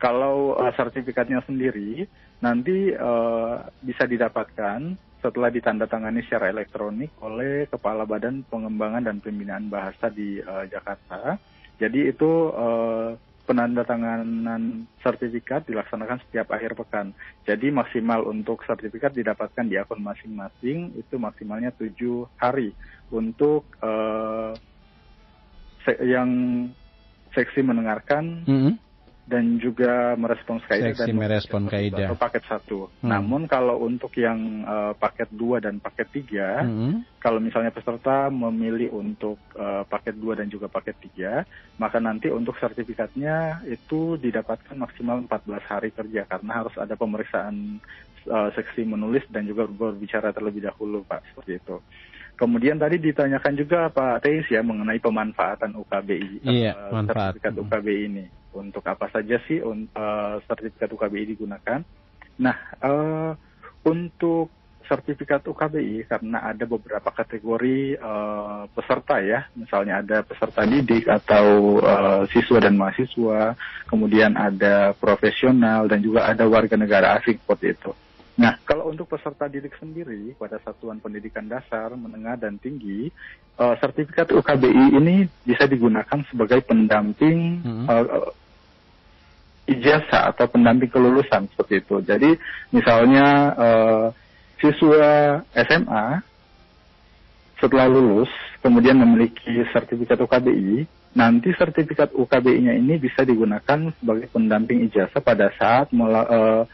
Kalau 0.00 0.56
uh, 0.56 0.72
sertifikatnya 0.74 1.44
sendiri 1.44 2.04
nanti 2.42 2.90
uh, 2.96 3.64
bisa 3.80 4.08
didapatkan 4.08 5.11
setelah 5.22 5.54
ditandatangani 5.54 6.26
secara 6.26 6.50
elektronik 6.50 7.14
oleh 7.22 7.70
Kepala 7.70 8.02
Badan 8.02 8.42
Pengembangan 8.50 9.06
dan 9.06 9.22
Pembinaan 9.22 9.70
Bahasa 9.70 10.10
di 10.10 10.42
uh, 10.42 10.66
Jakarta. 10.66 11.38
Jadi 11.78 12.10
itu 12.10 12.50
uh, 12.50 13.14
penandatanganan 13.46 14.86
sertifikat 14.98 15.70
dilaksanakan 15.70 16.18
setiap 16.26 16.50
akhir 16.50 16.74
pekan. 16.74 17.14
Jadi 17.46 17.70
maksimal 17.70 18.26
untuk 18.26 18.66
sertifikat 18.66 19.14
didapatkan 19.14 19.66
di 19.66 19.78
akun 19.78 20.02
masing-masing 20.02 20.98
itu 20.98 21.14
maksimalnya 21.16 21.70
tujuh 21.78 22.26
hari 22.38 22.74
untuk 23.14 23.62
uh, 23.78 24.50
se 25.86 25.94
yang 26.02 26.30
seksi 27.30 27.62
mendengarkan. 27.62 28.42
Mm 28.42 28.58
-hmm 28.58 28.91
dan 29.22 29.62
juga 29.62 30.18
merespons 30.18 30.66
kaidah 30.66 30.98
dan 30.98 31.14
merespon 31.14 31.70
kaidah 31.70 32.10
atau 32.10 32.18
paket 32.18 32.42
satu. 32.42 32.78
Hmm. 33.00 33.14
Namun 33.14 33.46
kalau 33.46 33.78
untuk 33.86 34.10
yang 34.18 34.66
uh, 34.66 34.92
paket 34.98 35.30
dua 35.30 35.62
dan 35.62 35.78
paket 35.78 36.10
tiga, 36.10 36.66
hmm. 36.66 37.22
kalau 37.22 37.38
misalnya 37.38 37.70
peserta 37.70 38.26
memilih 38.34 38.90
untuk 38.90 39.38
uh, 39.54 39.86
paket 39.86 40.18
dua 40.18 40.34
dan 40.34 40.50
juga 40.50 40.66
paket 40.66 40.98
tiga, 41.06 41.46
maka 41.78 42.02
nanti 42.02 42.34
untuk 42.34 42.58
sertifikatnya 42.58 43.62
itu 43.70 44.18
didapatkan 44.18 44.74
maksimal 44.74 45.22
14 45.30 45.70
hari 45.70 45.94
kerja 45.94 46.26
karena 46.26 46.52
harus 46.58 46.74
ada 46.74 46.98
pemeriksaan 46.98 47.78
uh, 48.26 48.50
seksi 48.58 48.82
menulis 48.82 49.22
dan 49.30 49.46
juga 49.46 49.70
berbicara 49.70 50.34
terlebih 50.34 50.66
dahulu, 50.66 51.06
Pak, 51.06 51.30
seperti 51.30 51.62
itu. 51.62 51.78
Kemudian 52.34 52.74
tadi 52.74 52.98
ditanyakan 52.98 53.54
juga 53.54 53.86
Pak 53.86 54.26
Teis 54.26 54.50
ya 54.50 54.66
mengenai 54.66 54.98
pemanfaatan 54.98 55.78
UKBI, 55.78 56.42
iya, 56.42 56.74
uh, 56.74 56.90
manfaat. 56.90 57.38
sertifikat 57.38 57.54
UKBI 57.54 58.02
ini 58.10 58.41
untuk 58.54 58.84
apa 58.88 59.08
saja 59.08 59.40
sih 59.48 59.60
uh, 59.60 60.36
sertifikat 60.44 60.92
UKBI 60.92 61.36
digunakan. 61.36 61.80
Nah, 62.40 62.56
uh, 62.80 63.32
untuk 63.82 64.48
sertifikat 64.86 65.46
UKBI 65.46 66.04
karena 66.04 66.52
ada 66.52 66.64
beberapa 66.66 67.08
kategori 67.08 67.96
uh, 67.96 68.68
peserta 68.76 69.22
ya, 69.22 69.46
misalnya 69.56 70.02
ada 70.02 70.20
peserta 70.26 70.66
didik 70.66 71.08
atau 71.08 71.78
uh, 71.80 72.22
siswa 72.28 72.58
dan 72.60 72.76
mahasiswa, 72.76 73.56
kemudian 73.88 74.36
ada 74.36 74.92
profesional 74.92 75.86
dan 75.88 76.02
juga 76.02 76.28
ada 76.28 76.44
warga 76.44 76.76
negara 76.76 77.16
asing 77.16 77.38
seperti 77.40 77.72
itu. 77.72 77.92
Nah, 78.32 78.56
kalau 78.64 78.88
untuk 78.88 79.12
peserta 79.12 79.44
didik 79.44 79.76
sendiri 79.76 80.32
pada 80.40 80.56
satuan 80.64 80.96
pendidikan 81.04 81.44
dasar, 81.44 81.92
menengah, 81.92 82.40
dan 82.40 82.56
tinggi, 82.56 83.12
uh, 83.60 83.76
sertifikat 83.76 84.32
UKBI 84.32 84.96
ini 84.96 85.28
bisa 85.44 85.68
digunakan 85.68 86.20
sebagai 86.32 86.64
pendamping 86.64 87.60
hmm. 87.60 87.86
uh, 87.86 88.32
ijazah 89.66 90.34
atau 90.34 90.46
pendamping 90.50 90.90
kelulusan 90.90 91.46
seperti 91.54 91.82
itu. 91.86 92.02
Jadi 92.02 92.30
misalnya 92.74 93.26
uh, 93.54 94.06
siswa 94.58 95.42
SMA 95.54 96.06
setelah 97.62 97.86
lulus 97.86 98.30
kemudian 98.58 98.98
memiliki 98.98 99.62
sertifikat 99.70 100.18
UKBI, 100.18 100.86
nanti 101.14 101.54
sertifikat 101.54 102.10
UKBI-nya 102.14 102.74
ini 102.74 102.98
bisa 102.98 103.22
digunakan 103.22 103.90
sebagai 103.98 104.26
pendamping 104.34 104.86
ijazah 104.90 105.22
pada 105.22 105.50
saat 105.54 105.90
uh, 105.94 106.66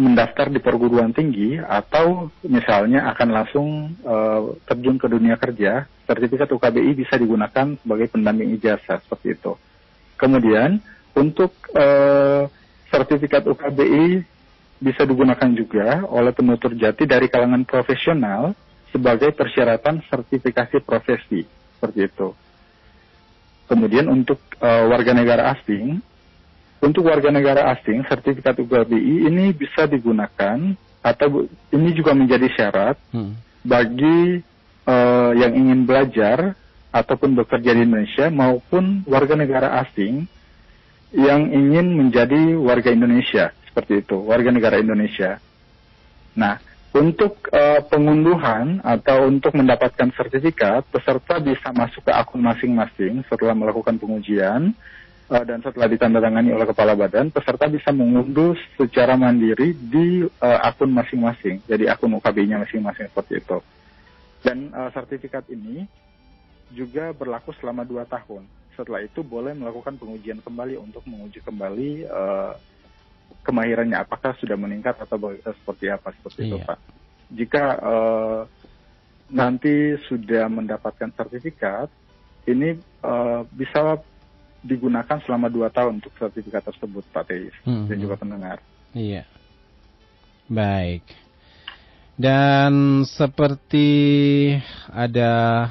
mendaftar 0.00 0.48
di 0.48 0.60
perguruan 0.60 1.12
tinggi 1.12 1.60
atau 1.60 2.32
misalnya 2.48 3.12
akan 3.12 3.28
langsung 3.28 3.68
uh, 4.04 4.56
terjun 4.64 4.96
ke 4.96 5.06
dunia 5.08 5.36
kerja, 5.36 5.84
sertifikat 6.08 6.48
UKBI 6.48 6.96
bisa 6.96 7.20
digunakan 7.20 7.76
sebagai 7.84 8.08
pendamping 8.08 8.56
ijazah 8.56 9.00
seperti 9.04 9.36
itu. 9.36 9.52
Kemudian 10.16 10.80
untuk 11.14 11.52
uh, 11.74 12.46
sertifikat 12.90 13.46
UKBI 13.46 14.22
bisa 14.80 15.04
digunakan 15.04 15.50
juga 15.52 16.08
oleh 16.08 16.32
penutur 16.32 16.72
jati 16.72 17.04
dari 17.04 17.28
kalangan 17.28 17.62
profesional 17.68 18.56
sebagai 18.90 19.30
persyaratan 19.36 20.02
sertifikasi 20.08 20.82
profesi 20.82 21.46
seperti 21.76 22.00
itu. 22.10 22.28
Kemudian 23.70 24.10
untuk 24.10 24.42
uh, 24.58 24.90
warga 24.90 25.14
negara 25.14 25.54
asing, 25.54 26.02
untuk 26.82 27.06
warga 27.06 27.30
negara 27.30 27.70
asing 27.76 28.02
sertifikat 28.08 28.58
UKBI 28.58 29.30
ini 29.30 29.54
bisa 29.54 29.86
digunakan 29.86 30.58
atau 31.00 31.46
ini 31.70 31.90
juga 31.94 32.12
menjadi 32.16 32.50
syarat 32.56 32.96
hmm. 33.14 33.32
bagi 33.62 34.42
uh, 34.88 35.32
yang 35.36 35.52
ingin 35.54 35.86
belajar 35.86 36.56
ataupun 36.90 37.38
bekerja 37.38 37.70
di 37.76 37.86
Indonesia 37.86 38.26
maupun 38.28 39.06
warga 39.06 39.38
negara 39.38 39.78
asing 39.86 40.26
yang 41.10 41.50
ingin 41.50 41.98
menjadi 41.98 42.54
warga 42.54 42.94
Indonesia 42.94 43.50
seperti 43.66 44.02
itu, 44.02 44.16
warga 44.22 44.50
negara 44.50 44.78
Indonesia. 44.78 45.42
Nah, 46.38 46.58
untuk 46.90 47.46
uh, 47.54 47.82
pengunduhan 47.86 48.82
atau 48.82 49.30
untuk 49.30 49.54
mendapatkan 49.54 50.10
sertifikat, 50.14 50.86
peserta 50.90 51.38
bisa 51.38 51.70
masuk 51.70 52.02
ke 52.02 52.12
akun 52.14 52.42
masing-masing 52.42 53.22
setelah 53.30 53.54
melakukan 53.54 53.94
pengujian 53.98 54.74
uh, 55.30 55.44
dan 55.46 55.62
setelah 55.62 55.86
ditandatangani 55.86 56.50
oleh 56.50 56.66
kepala 56.66 56.98
badan, 56.98 57.30
peserta 57.30 57.70
bisa 57.70 57.94
mengunduh 57.94 58.58
secara 58.74 59.14
mandiri 59.14 59.74
di 59.74 60.26
uh, 60.26 60.58
akun 60.66 60.90
masing-masing, 60.90 61.62
jadi 61.66 61.94
akun 61.94 62.18
UKB-nya 62.18 62.58
masing-masing 62.62 63.06
seperti 63.10 63.38
itu. 63.38 63.58
Dan 64.42 64.74
uh, 64.74 64.90
sertifikat 64.90 65.46
ini 65.50 65.86
juga 66.74 67.10
berlaku 67.14 67.54
selama 67.58 67.82
dua 67.82 68.06
tahun 68.06 68.59
setelah 68.74 69.02
itu 69.04 69.20
boleh 69.20 69.52
melakukan 69.56 69.96
pengujian 69.96 70.40
kembali 70.40 70.78
untuk 70.80 71.04
menguji 71.06 71.42
kembali 71.42 72.06
uh, 72.08 72.52
kemahirannya 73.46 73.98
apakah 73.98 74.34
sudah 74.38 74.58
meningkat 74.58 74.98
atau 74.98 75.16
seperti 75.40 75.86
apa 75.90 76.12
seperti 76.16 76.40
iya. 76.44 76.48
itu 76.48 76.56
Pak. 76.66 76.78
Jika 77.30 77.64
uh, 77.78 78.40
nanti 79.30 79.94
sudah 80.10 80.50
mendapatkan 80.50 81.14
sertifikat, 81.14 81.86
ini 82.50 82.74
uh, 83.06 83.46
bisa 83.54 84.02
digunakan 84.60 85.22
selama 85.24 85.48
dua 85.48 85.72
tahun 85.72 86.02
untuk 86.02 86.12
sertifikat 86.20 86.66
tersebut 86.66 87.06
Pak 87.14 87.24
Teis 87.30 87.54
hmm. 87.64 87.86
dan 87.88 87.96
juga 87.96 88.14
pendengar. 88.18 88.58
Iya. 88.92 89.24
Baik. 90.50 91.06
Dan 92.20 93.06
seperti 93.08 93.88
ada 94.92 95.64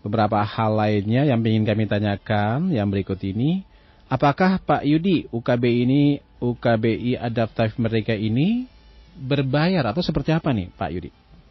beberapa 0.00 0.40
hal 0.40 0.72
lainnya 0.76 1.28
yang 1.28 1.40
ingin 1.44 1.64
kami 1.68 1.84
tanyakan 1.84 2.72
yang 2.72 2.88
berikut 2.88 3.20
ini. 3.24 3.64
Apakah 4.10 4.58
Pak 4.58 4.82
Yudi 4.82 5.30
UKB 5.30 5.64
ini 5.86 6.18
UKBI 6.42 7.20
adaptif 7.20 7.78
mereka 7.78 8.16
ini 8.16 8.66
berbayar 9.14 9.86
atau 9.92 10.02
seperti 10.02 10.34
apa 10.34 10.50
nih 10.50 10.72
Pak 10.74 10.90
Yudi? 10.90 11.10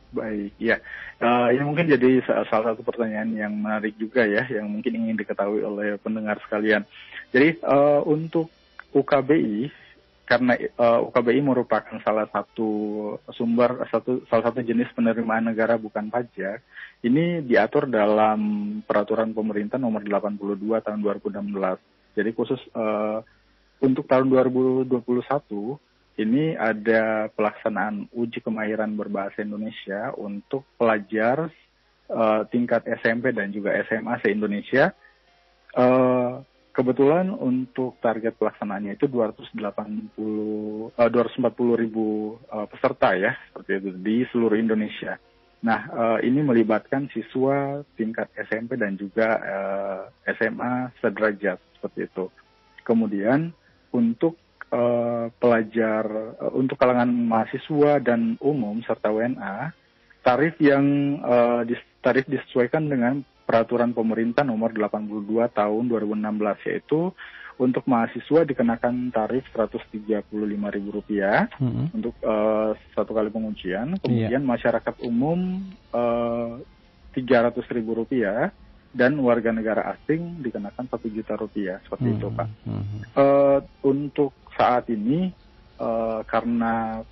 Baik, 0.10 0.58
ya. 0.58 0.82
Uh, 1.22 1.54
ini 1.54 1.62
mungkin 1.62 1.86
jadi 1.86 2.26
salah 2.26 2.74
satu 2.74 2.82
pertanyaan 2.82 3.30
yang 3.30 3.54
menarik 3.54 3.94
juga 3.96 4.26
ya, 4.26 4.42
yang 4.50 4.66
mungkin 4.66 5.06
ingin 5.06 5.16
diketahui 5.22 5.62
oleh 5.62 6.02
pendengar 6.02 6.42
sekalian. 6.42 6.82
Jadi 7.30 7.62
uh, 7.62 8.02
untuk 8.10 8.50
UKBI 8.90 9.70
karena 10.30 10.54
uh, 10.54 11.02
eh, 11.02 11.08
UKBI 11.10 11.42
merupakan 11.42 11.98
salah 12.06 12.30
satu 12.30 12.70
sumber 13.34 13.90
satu 13.90 14.22
salah 14.30 14.54
satu 14.54 14.62
jenis 14.62 14.94
penerimaan 14.94 15.50
negara 15.50 15.74
bukan 15.82 16.14
pajak 16.14 16.62
ini 17.02 17.42
diatur 17.42 17.90
dalam 17.90 18.40
peraturan 18.86 19.34
pemerintah 19.34 19.82
nomor 19.82 20.06
82 20.06 20.86
tahun 20.86 21.02
2016. 21.02 22.14
Jadi 22.14 22.30
khusus 22.38 22.62
uh, 22.78 23.26
untuk 23.82 24.06
tahun 24.06 24.30
2021 24.30 24.94
ini 26.22 26.54
ada 26.54 27.32
pelaksanaan 27.34 28.12
uji 28.14 28.46
kemahiran 28.46 28.94
berbahasa 28.94 29.42
Indonesia 29.42 30.14
untuk 30.14 30.62
pelajar 30.78 31.50
uh, 32.12 32.46
tingkat 32.54 32.86
SMP 33.02 33.34
dan 33.34 33.50
juga 33.50 33.74
SMA 33.88 34.14
se-Indonesia. 34.22 34.94
Uh, 35.74 36.46
Kebetulan 36.80 37.36
untuk 37.36 38.00
target 38.00 38.40
pelaksanaannya 38.40 38.96
itu 38.96 39.12
280 39.12 39.52
uh, 40.96 41.10
240 41.12 41.76
ribu 41.76 42.40
uh, 42.48 42.72
peserta 42.72 43.20
ya 43.20 43.36
seperti 43.52 43.84
itu 43.84 43.90
di 44.00 44.24
seluruh 44.32 44.56
Indonesia. 44.56 45.20
Nah 45.60 45.92
uh, 45.92 46.20
ini 46.24 46.40
melibatkan 46.40 47.12
siswa 47.12 47.84
tingkat 48.00 48.32
SMP 48.48 48.80
dan 48.80 48.96
juga 48.96 49.28
uh, 49.44 50.02
SMA 50.40 50.96
sederajat 51.04 51.60
seperti 51.76 52.08
itu. 52.08 52.32
Kemudian 52.88 53.52
untuk 53.92 54.40
uh, 54.72 55.28
pelajar 55.36 56.08
uh, 56.40 56.56
untuk 56.56 56.80
kalangan 56.80 57.12
mahasiswa 57.12 58.00
dan 58.00 58.40
umum 58.40 58.80
serta 58.88 59.12
WNA 59.12 59.76
tarif 60.24 60.56
yang 60.64 61.20
uh, 61.28 61.68
dis, 61.68 61.84
tarif 62.00 62.24
disesuaikan 62.32 62.88
dengan 62.88 63.20
peraturan 63.50 63.98
pemerintah 63.98 64.46
nomor 64.46 64.70
82 64.70 65.26
tahun 65.58 65.84
2016 65.90 66.70
yaitu 66.70 67.10
untuk 67.58 67.82
mahasiswa 67.90 68.46
dikenakan 68.46 69.10
tarif 69.10 69.44
Rp135.000 69.52 70.30
hmm. 71.58 71.86
untuk 71.98 72.14
uh, 72.22 72.78
satu 72.94 73.12
kali 73.12 73.34
pengujian, 73.34 74.00
kemudian 74.00 74.40
yeah. 74.40 74.50
masyarakat 74.54 74.96
umum 75.04 75.66
uh, 75.92 76.62
Rp300.000 77.18 78.54
dan 78.90 79.12
warga 79.22 79.52
negara 79.52 79.98
asing 79.98 80.40
dikenakan 80.46 80.86
satu 80.88 81.10
juta 81.10 81.34
rupiah 81.36 81.82
seperti 81.84 82.08
hmm. 82.10 82.16
itu 82.16 82.28
Pak. 82.32 82.48
Hmm. 82.64 82.86
Uh, 83.18 83.60
untuk 83.84 84.32
saat 84.54 84.88
ini 84.94 85.34
uh, 85.82 86.22
karena 86.30 87.04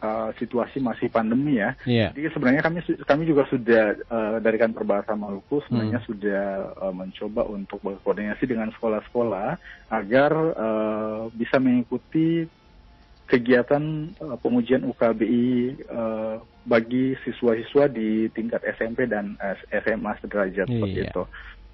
uh, 0.00 0.30
situasi 0.36 0.80
masih 0.80 1.12
pandemi 1.12 1.60
ya. 1.60 1.76
Yeah. 1.84 2.10
Jadi 2.16 2.32
sebenarnya 2.34 2.62
kami 2.64 2.82
kami 3.04 3.22
juga 3.28 3.46
sudah 3.48 3.96
uh, 4.08 4.36
dari 4.40 4.56
kantor 4.56 4.84
bahasa 4.84 5.12
Maluku 5.14 5.62
sebenarnya 5.68 6.00
hmm. 6.02 6.08
sudah 6.08 6.42
uh, 6.80 6.94
mencoba 6.94 7.42
untuk 7.46 7.78
berkoordinasi 7.84 8.44
dengan 8.48 8.72
sekolah-sekolah 8.74 9.48
agar 9.92 10.32
uh, 10.56 11.22
bisa 11.36 11.60
mengikuti 11.60 12.48
kegiatan 13.30 14.10
uh, 14.18 14.36
pengujian 14.42 14.82
UKBI 14.90 15.48
uh, 15.86 16.42
bagi 16.66 17.14
siswa-siswa 17.22 17.86
di 17.88 18.26
tingkat 18.34 18.60
SMP 18.76 19.06
dan 19.06 19.38
SMA 19.70 20.12
sederajat 20.18 20.66
yeah. 20.66 20.74
seperti 20.74 20.98
itu. 21.06 21.22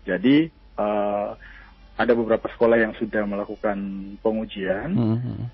Jadi 0.07 0.37
uh, 0.79 1.35
ada 1.97 2.13
beberapa 2.13 2.47
sekolah 2.53 2.77
yang 2.77 2.93
sudah 3.01 3.25
melakukan 3.25 3.79
pengujian. 4.21 4.93
Hmm. 4.93 5.49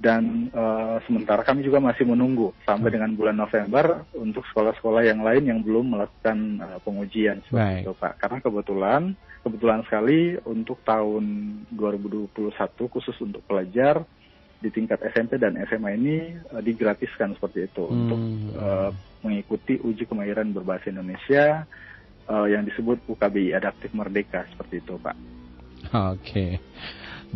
Dan 0.00 0.48
uh, 0.56 0.96
sementara 1.04 1.44
kami 1.44 1.60
juga 1.60 1.76
masih 1.76 2.08
menunggu 2.08 2.56
sampai 2.64 2.88
hmm. 2.88 2.96
dengan 2.96 3.10
bulan 3.12 3.36
November 3.36 4.08
untuk 4.16 4.48
sekolah-sekolah 4.48 5.04
yang 5.04 5.20
lain 5.20 5.44
yang 5.44 5.60
belum 5.60 5.92
melakukan 5.92 6.56
uh, 6.56 6.78
pengujian 6.80 7.44
seperti 7.44 7.84
itu 7.84 7.92
Pak. 7.92 8.16
Karena 8.16 8.38
kebetulan 8.40 9.02
kebetulan 9.44 9.84
sekali 9.84 10.40
untuk 10.48 10.80
tahun 10.88 11.24
2021 11.76 12.32
khusus 12.88 13.12
untuk 13.20 13.44
pelajar 13.44 14.00
di 14.60 14.68
tingkat 14.72 15.04
SMP 15.12 15.36
dan 15.36 15.56
SMA 15.68 15.90
ini 16.00 16.16
uh, 16.48 16.64
digratiskan 16.64 17.36
seperti 17.36 17.68
itu 17.68 17.84
hmm. 17.84 17.92
untuk 17.92 18.20
uh, 18.56 18.90
mengikuti 19.20 19.76
uji 19.84 20.08
kemahiran 20.08 20.48
berbahasa 20.56 20.88
Indonesia 20.88 21.68
uh, 22.24 22.48
yang 22.48 22.64
disebut 22.64 23.04
UKBI 23.04 23.52
Adaptif 23.52 23.92
Merdeka 23.92 24.48
seperti 24.48 24.80
itu, 24.80 24.96
Pak. 24.96 25.16
Oke, 25.92 25.92
okay. 25.92 26.50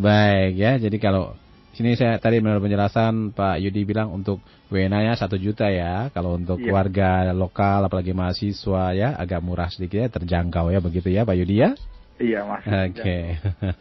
baik 0.00 0.52
ya. 0.56 0.80
Jadi 0.80 0.96
kalau 0.96 1.43
sini 1.74 1.98
saya 1.98 2.16
tadi 2.22 2.38
menurut 2.38 2.62
penjelasan 2.62 3.34
Pak 3.34 3.58
Yudi 3.60 3.82
bilang 3.86 4.14
untuk 4.14 4.40
WNA-nya 4.70 5.18
satu 5.18 5.38
juta 5.38 5.70
ya. 5.70 6.08
Kalau 6.14 6.38
untuk 6.38 6.58
iya. 6.62 6.70
warga 6.72 7.10
lokal 7.34 7.86
apalagi 7.86 8.14
mahasiswa 8.14 8.94
ya 8.94 9.14
agak 9.18 9.42
murah 9.42 9.68
sedikit 9.70 10.02
ya, 10.02 10.08
terjangkau 10.10 10.70
ya 10.70 10.78
begitu 10.78 11.10
ya 11.10 11.26
Pak 11.26 11.36
Yudi 11.38 11.62
ya. 11.62 11.70
Iya 12.14 12.46
mas. 12.46 12.62
Oke. 12.62 12.94
Okay. 12.94 13.24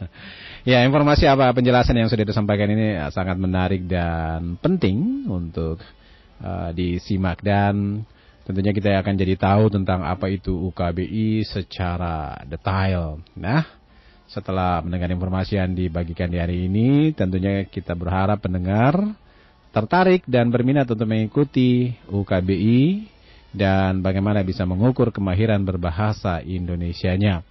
ya 0.73 0.81
informasi 0.81 1.29
apa 1.29 1.53
penjelasan 1.53 2.01
yang 2.01 2.09
sudah 2.09 2.25
disampaikan 2.25 2.65
ini 2.73 2.97
eh, 2.97 3.11
sangat 3.13 3.37
menarik 3.37 3.85
dan 3.85 4.57
penting 4.57 5.29
untuk 5.29 5.77
uh, 6.41 6.69
disimak 6.73 7.45
dan 7.45 8.01
tentunya 8.43 8.73
kita 8.73 8.89
akan 8.99 9.15
jadi 9.15 9.35
tahu 9.37 9.69
tentang 9.69 10.01
apa 10.01 10.33
itu 10.33 10.51
UKBI 10.51 11.45
secara 11.45 12.41
detail. 12.49 13.21
Nah, 13.37 13.82
setelah 14.33 14.81
mendengar 14.81 15.13
informasi 15.13 15.61
yang 15.61 15.77
dibagikan 15.77 16.25
di 16.25 16.41
hari 16.41 16.65
ini, 16.65 17.13
tentunya 17.13 17.69
kita 17.69 17.93
berharap 17.93 18.41
pendengar 18.41 18.97
tertarik 19.69 20.25
dan 20.25 20.49
berminat 20.49 20.89
untuk 20.89 21.05
mengikuti 21.05 21.93
UKBI 22.09 23.05
dan 23.53 24.01
bagaimana 24.01 24.41
bisa 24.41 24.65
mengukur 24.65 25.13
kemahiran 25.13 25.61
berbahasa 25.61 26.41
Indonesianya. 26.41 27.45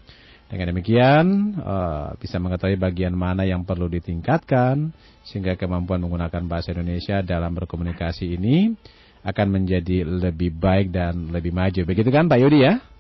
Dengan 0.51 0.75
demikian, 0.75 1.25
uh, 1.63 2.13
bisa 2.19 2.37
mengetahui 2.43 2.77
bagian 2.77 3.15
mana 3.15 3.47
yang 3.47 3.63
perlu 3.63 3.89
ditingkatkan, 3.89 4.91
sehingga 5.23 5.55
kemampuan 5.55 6.03
menggunakan 6.03 6.45
bahasa 6.45 6.75
Indonesia 6.75 7.23
dalam 7.23 7.57
berkomunikasi 7.57 8.37
ini 8.37 8.75
akan 9.23 9.47
menjadi 9.49 10.03
lebih 10.03 10.53
baik 10.53 10.91
dan 10.91 11.31
lebih 11.31 11.55
maju. 11.55 11.87
Begitu 11.87 12.11
kan 12.11 12.27
Pak 12.27 12.43
Yudi 12.43 12.67
ya? 12.69 12.92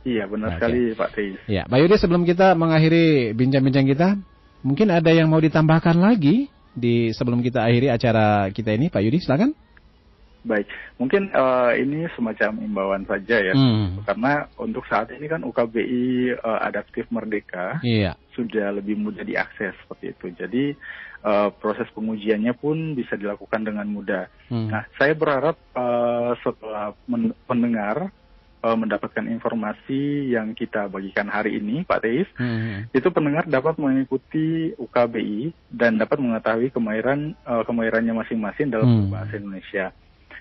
Iya, 0.00 0.24
benar 0.24 0.56
okay. 0.56 0.56
sekali 0.56 0.80
Pak 0.96 1.10
Teis. 1.12 1.40
Ya, 1.44 1.62
Pak 1.68 1.78
Yudi 1.80 1.96
sebelum 2.00 2.22
kita 2.24 2.56
mengakhiri 2.56 3.36
bincang-bincang 3.36 3.84
kita, 3.84 4.08
mungkin 4.64 4.88
ada 4.88 5.10
yang 5.12 5.28
mau 5.28 5.40
ditambahkan 5.40 6.00
lagi 6.00 6.48
di 6.72 7.12
sebelum 7.12 7.44
kita 7.44 7.60
akhiri 7.68 7.92
acara 7.92 8.48
kita 8.48 8.72
ini, 8.72 8.88
Pak 8.88 9.02
Yudi, 9.04 9.20
silakan. 9.20 9.52
Baik, 10.40 10.72
mungkin 10.96 11.28
uh, 11.36 11.76
ini 11.76 12.08
semacam 12.16 12.64
imbauan 12.64 13.04
saja 13.04 13.44
ya, 13.44 13.52
hmm. 13.52 14.08
karena 14.08 14.48
untuk 14.56 14.88
saat 14.88 15.12
ini 15.12 15.28
kan 15.28 15.44
UKBI 15.44 16.32
uh, 16.32 16.48
eh, 16.56 16.60
adaptif 16.64 17.04
merdeka 17.12 17.76
iya. 17.84 18.16
sudah 18.32 18.72
lebih 18.72 18.96
mudah 18.96 19.20
diakses 19.20 19.76
seperti 19.84 20.16
itu. 20.16 20.26
Jadi 20.32 20.64
uh, 21.28 21.52
proses 21.60 21.84
pengujiannya 21.92 22.56
pun 22.56 22.96
bisa 22.96 23.20
dilakukan 23.20 23.68
dengan 23.68 23.84
mudah. 23.92 24.32
Hmm. 24.48 24.72
Nah, 24.72 24.88
saya 24.96 25.12
berharap 25.12 25.60
uh, 25.76 26.32
setelah 26.40 26.96
men 27.04 27.36
mendengar 27.44 28.08
uh, 28.60 28.76
mendapatkan 28.76 29.24
informasi 29.26 30.32
yang 30.32 30.52
kita 30.52 30.88
bagikan 30.88 31.28
hari 31.28 31.58
ini, 31.58 31.82
Pak 31.84 32.00
Teis, 32.04 32.28
hmm. 32.36 32.92
itu 32.92 33.08
pendengar 33.12 33.48
dapat 33.48 33.76
mengikuti 33.80 34.72
UKBI 34.76 35.52
dan 35.72 35.96
dapat 35.96 36.20
mengetahui 36.20 36.68
kemahiran 36.72 37.32
uh, 37.44 37.64
kemahirannya 37.64 38.14
masing-masing 38.16 38.72
dalam 38.72 38.88
hmm. 38.88 39.10
bahasa 39.12 39.34
Indonesia. 39.36 39.86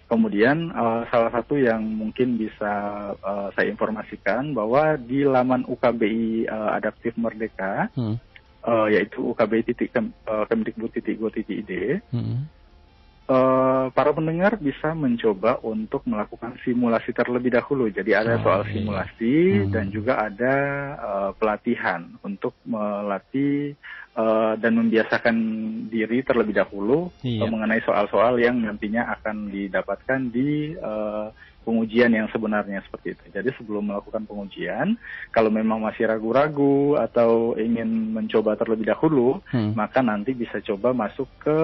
Kemudian 0.10 0.73
uh, 0.73 1.05
salah 1.13 1.29
satu 1.29 1.53
yang 1.53 1.86
mungkin 1.86 2.34
bisa 2.41 2.73
uh, 3.21 3.53
saya 3.53 3.69
informasikan 3.69 4.58
bahwa 4.58 4.97
di 4.97 5.21
laman 5.21 5.69
UKBI 5.69 6.49
uh, 6.49 6.73
Adaptif 6.73 7.13
Merdeka, 7.13 7.93
hmm. 7.93 8.17
uh, 8.65 8.88
yaitu 8.89 9.21
UKBI 9.21 9.69
titik 9.69 9.93
uh, 9.93 10.49
Kemdikbud 10.49 10.89
titik 10.97 11.21
go 11.21 11.29
titik 11.29 11.62
id, 11.62 12.01
hmm. 12.10 12.59
Uh, 13.30 13.86
para 13.94 14.12
pendengar 14.12 14.58
bisa 14.58 14.92
mencoba 14.98 15.62
untuk 15.62 16.04
melakukan 16.10 16.58
simulasi 16.65 17.13
terlebih 17.13 17.54
dahulu. 17.54 17.88
Jadi 17.88 18.12
ada 18.18 18.42
oh, 18.42 18.44
soal 18.44 18.62
iya. 18.65 18.72
simulasi 18.74 19.36
hmm. 19.63 19.72
dan 19.72 19.86
juga 19.94 20.13
ada 20.20 20.54
uh, 20.98 21.32
pelatihan 21.38 22.10
untuk 22.26 22.58
melatih 22.65 23.78
uh, 24.18 24.58
dan 24.58 24.74
membiasakan 24.76 25.36
diri 25.88 26.26
terlebih 26.26 26.58
dahulu 26.58 27.13
iya. 27.22 27.46
uh, 27.46 27.50
mengenai 27.50 27.86
soal-soal 27.86 28.42
yang 28.42 28.58
nantinya 28.60 29.13
akan 29.22 29.54
didapatkan 29.54 30.20
di 30.34 30.74
uh, 30.76 31.30
pengujian 31.69 32.10
yang 32.10 32.25
sebenarnya 32.34 32.82
seperti 32.82 33.13
itu. 33.13 33.23
Jadi 33.29 33.53
sebelum 33.53 33.93
melakukan 33.93 34.25
pengujian, 34.25 34.97
kalau 35.29 35.53
memang 35.53 35.86
masih 35.86 36.10
ragu-ragu 36.10 36.97
atau 36.97 37.53
ingin 37.53 38.17
mencoba 38.17 38.58
terlebih 38.58 38.89
dahulu, 38.89 39.38
hmm. 39.53 39.77
maka 39.77 40.01
nanti 40.01 40.34
bisa 40.34 40.58
coba 40.65 40.97
masuk 40.97 41.29
ke 41.38 41.60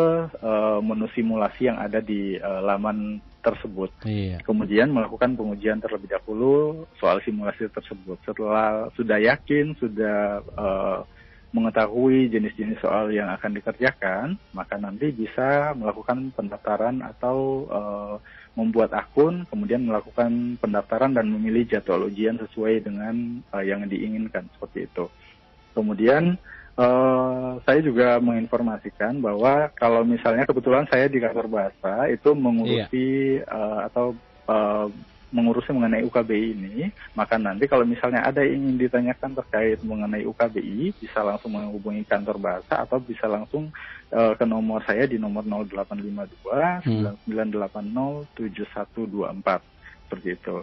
uh, 0.45 0.77
menu 0.85 1.09
simulasi 1.17 1.73
yang 1.73 1.81
ada 1.81 1.97
di 1.97 2.37
uh, 2.37 2.61
laman 2.61 3.17
tersebut. 3.41 3.89
Iya. 4.05 4.41
Kemudian 4.45 4.93
melakukan 4.93 5.33
pengujian 5.33 5.81
terlebih 5.81 6.13
dahulu 6.13 6.85
soal 7.01 7.17
simulasi 7.25 7.65
tersebut. 7.73 8.21
Setelah 8.25 8.93
sudah 8.93 9.17
yakin, 9.17 9.73
sudah 9.81 10.45
uh, 10.53 11.01
mengetahui 11.55 12.27
jenis-jenis 12.33 12.83
soal 12.83 13.15
yang 13.15 13.31
akan 13.31 13.55
dikerjakan, 13.55 14.35
maka 14.51 14.75
nanti 14.75 15.13
bisa 15.15 15.71
melakukan 15.71 16.35
pendaftaran 16.35 16.99
atau 16.99 17.37
uh, 17.71 18.15
membuat 18.55 18.95
akun, 18.95 19.43
kemudian 19.51 19.83
melakukan 19.83 20.55
pendaftaran 20.57 21.11
dan 21.11 21.27
memilih 21.27 21.67
jadwal 21.67 22.07
ujian 22.07 22.39
sesuai 22.39 22.87
dengan 22.87 23.43
uh, 23.51 23.63
yang 23.63 23.83
diinginkan 23.85 24.47
seperti 24.55 24.87
itu. 24.87 25.05
Kemudian 25.75 26.39
uh, 26.79 27.59
saya 27.67 27.79
juga 27.83 28.15
menginformasikan 28.23 29.19
bahwa 29.19 29.67
kalau 29.75 30.07
misalnya 30.07 30.47
kebetulan 30.47 30.87
saya 30.87 31.11
di 31.11 31.19
kantor 31.19 31.51
bahasa 31.51 32.07
itu 32.07 32.31
mengurusi 32.31 33.43
iya. 33.43 33.47
uh, 33.51 33.79
atau 33.91 34.15
uh, 34.47 34.87
mengurusi 35.35 35.75
mengenai 35.75 36.07
UKBI 36.07 36.47
ini, 36.55 36.87
maka 37.11 37.35
nanti 37.35 37.67
kalau 37.67 37.83
misalnya 37.83 38.23
ada 38.23 38.39
yang 38.39 38.63
ingin 38.63 38.87
ditanyakan 38.87 39.35
terkait 39.43 39.83
mengenai 39.83 40.23
UKBI, 40.23 40.95
bisa 40.95 41.19
langsung 41.19 41.51
menghubungi 41.51 42.07
kantor 42.07 42.39
bahasa 42.39 42.87
atau 42.87 43.03
bisa 43.03 43.27
langsung 43.27 43.67
uh, 44.15 44.31
ke 44.39 44.47
nomor 44.47 44.79
saya 44.87 45.03
di 45.03 45.19
nomor 45.19 45.43
0852 45.43 46.87
hmm. 46.87 47.27
9980 47.27 48.31
7124 48.39 50.07
seperti 50.07 50.27
itu. 50.39 50.57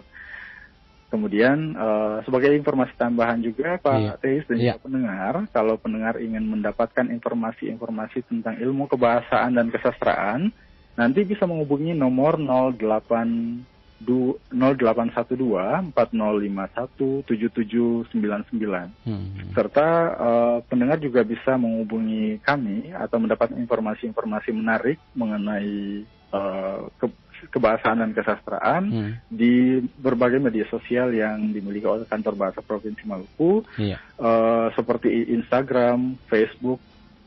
Kemudian 1.13 1.77
uh, 1.77 2.25
sebagai 2.25 2.57
informasi 2.57 2.97
tambahan 2.97 3.37
juga 3.37 3.77
Pak 3.77 3.97
iya. 4.01 4.17
Teis 4.17 4.49
dan 4.49 4.57
juga 4.57 4.81
pendengar, 4.81 5.45
kalau 5.53 5.77
pendengar 5.77 6.17
ingin 6.17 6.41
mendapatkan 6.41 7.05
informasi-informasi 7.05 8.25
tentang 8.25 8.57
ilmu 8.57 8.89
kebahasaan 8.89 9.53
dan 9.53 9.69
kesastraan, 9.69 10.49
nanti 10.97 11.21
bisa 11.21 11.45
menghubungi 11.45 11.93
nomor 11.93 12.41
08 12.41 13.72
0812 14.01 15.93
4051 15.93 17.23
7799 17.27 19.07
hmm. 19.07 19.53
serta 19.53 19.87
uh, 20.17 20.57
pendengar 20.65 20.97
juga 20.99 21.21
bisa 21.23 21.55
menghubungi 21.55 22.39
kami 22.43 22.91
atau 22.91 23.17
mendapat 23.21 23.53
informasi-informasi 23.55 24.49
menarik 24.51 24.97
mengenai 25.15 26.03
uh, 26.33 26.89
ke 26.99 27.07
kebahasaan 27.51 27.99
dan 27.99 28.15
kesastraan 28.15 28.83
hmm. 28.87 29.11
di 29.27 29.83
berbagai 29.99 30.39
media 30.39 30.63
sosial 30.71 31.11
yang 31.11 31.51
dimiliki 31.51 31.83
oleh 31.83 32.07
kantor 32.07 32.39
bahasa 32.39 32.63
provinsi 32.63 33.03
Maluku 33.03 33.67
iya. 33.75 33.99
uh, 34.15 34.71
seperti 34.71 35.27
Instagram, 35.35 36.15
Facebook 36.31 36.79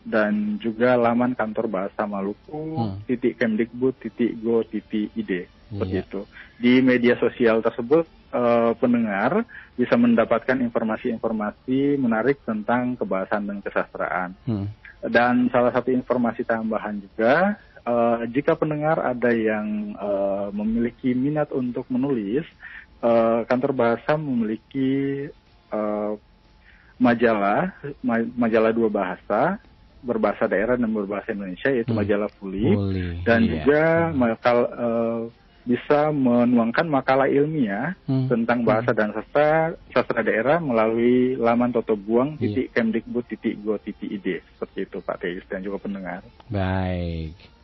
dan 0.07 0.63
juga 0.63 0.95
laman 0.95 1.35
kantor 1.35 1.67
bahasa 1.67 2.07
Maluku 2.07 2.79
hmm. 2.79 3.11
titik 3.11 3.43
Kemdikbud 3.43 3.99
titik 3.99 4.39
go 4.39 4.63
titik 4.63 5.11
id 5.19 5.51
seperti 5.67 5.99
iya. 5.99 6.23
Di 6.57 6.73
media 6.79 7.15
sosial 7.19 7.59
tersebut 7.59 8.07
uh, 8.31 8.73
pendengar 8.79 9.43
bisa 9.75 9.99
mendapatkan 9.99 10.57
informasi-informasi 10.63 11.99
menarik 11.99 12.39
tentang 12.47 12.95
kebahasan 12.95 13.51
dan 13.51 13.59
kesastraan. 13.61 14.31
Hmm. 14.47 14.71
Dan 15.03 15.51
salah 15.51 15.75
satu 15.75 15.91
informasi 15.91 16.47
tambahan 16.47 17.03
juga, 17.03 17.59
uh, 17.83 18.23
jika 18.31 18.55
pendengar 18.55 19.03
ada 19.03 19.35
yang 19.35 19.99
uh, 19.99 20.49
memiliki 20.55 21.13
minat 21.13 21.51
untuk 21.51 21.85
menulis, 21.91 22.47
uh, 23.03 23.43
kantor 23.45 23.75
bahasa 23.75 24.15
memiliki 24.17 25.27
uh, 25.75 26.17
majalah, 26.97 27.77
majalah 28.39 28.73
dua 28.73 28.89
bahasa 28.89 29.61
berbahasa 30.07 30.47
daerah 30.47 30.79
dan 30.79 30.91
berbahasa 30.95 31.35
Indonesia 31.35 31.69
yaitu 31.75 31.91
hmm. 31.91 31.99
majalah 31.99 32.31
Puli, 32.39 32.71
Puli 32.71 33.07
dan 33.27 33.43
iya. 33.43 33.51
juga 33.51 33.83
makal 34.15 34.57
uh, 34.71 35.21
bisa 35.67 36.15
menuangkan 36.15 36.87
makalah 36.87 37.27
ilmiah 37.27 37.99
hmm. 38.07 38.31
tentang 38.31 38.63
bahasa 38.63 38.95
hmm. 38.95 38.99
dan 39.03 39.09
sastra 39.11 39.51
sastra 39.91 40.23
daerah 40.23 40.63
melalui 40.63 41.35
laman 41.35 41.75
Toto 41.75 41.99
Buang 41.99 42.39
iya. 42.39 42.55
titik 42.55 42.67
Kemdikbud 42.71 43.27
titik 43.27 43.59
go 43.67 43.75
titik 43.83 44.07
id 44.07 44.47
seperti 44.55 44.87
itu 44.87 45.03
Pak 45.03 45.17
Teis 45.19 45.43
dan 45.51 45.67
juga 45.67 45.83
pendengar. 45.83 46.23
Baik. 46.47 47.56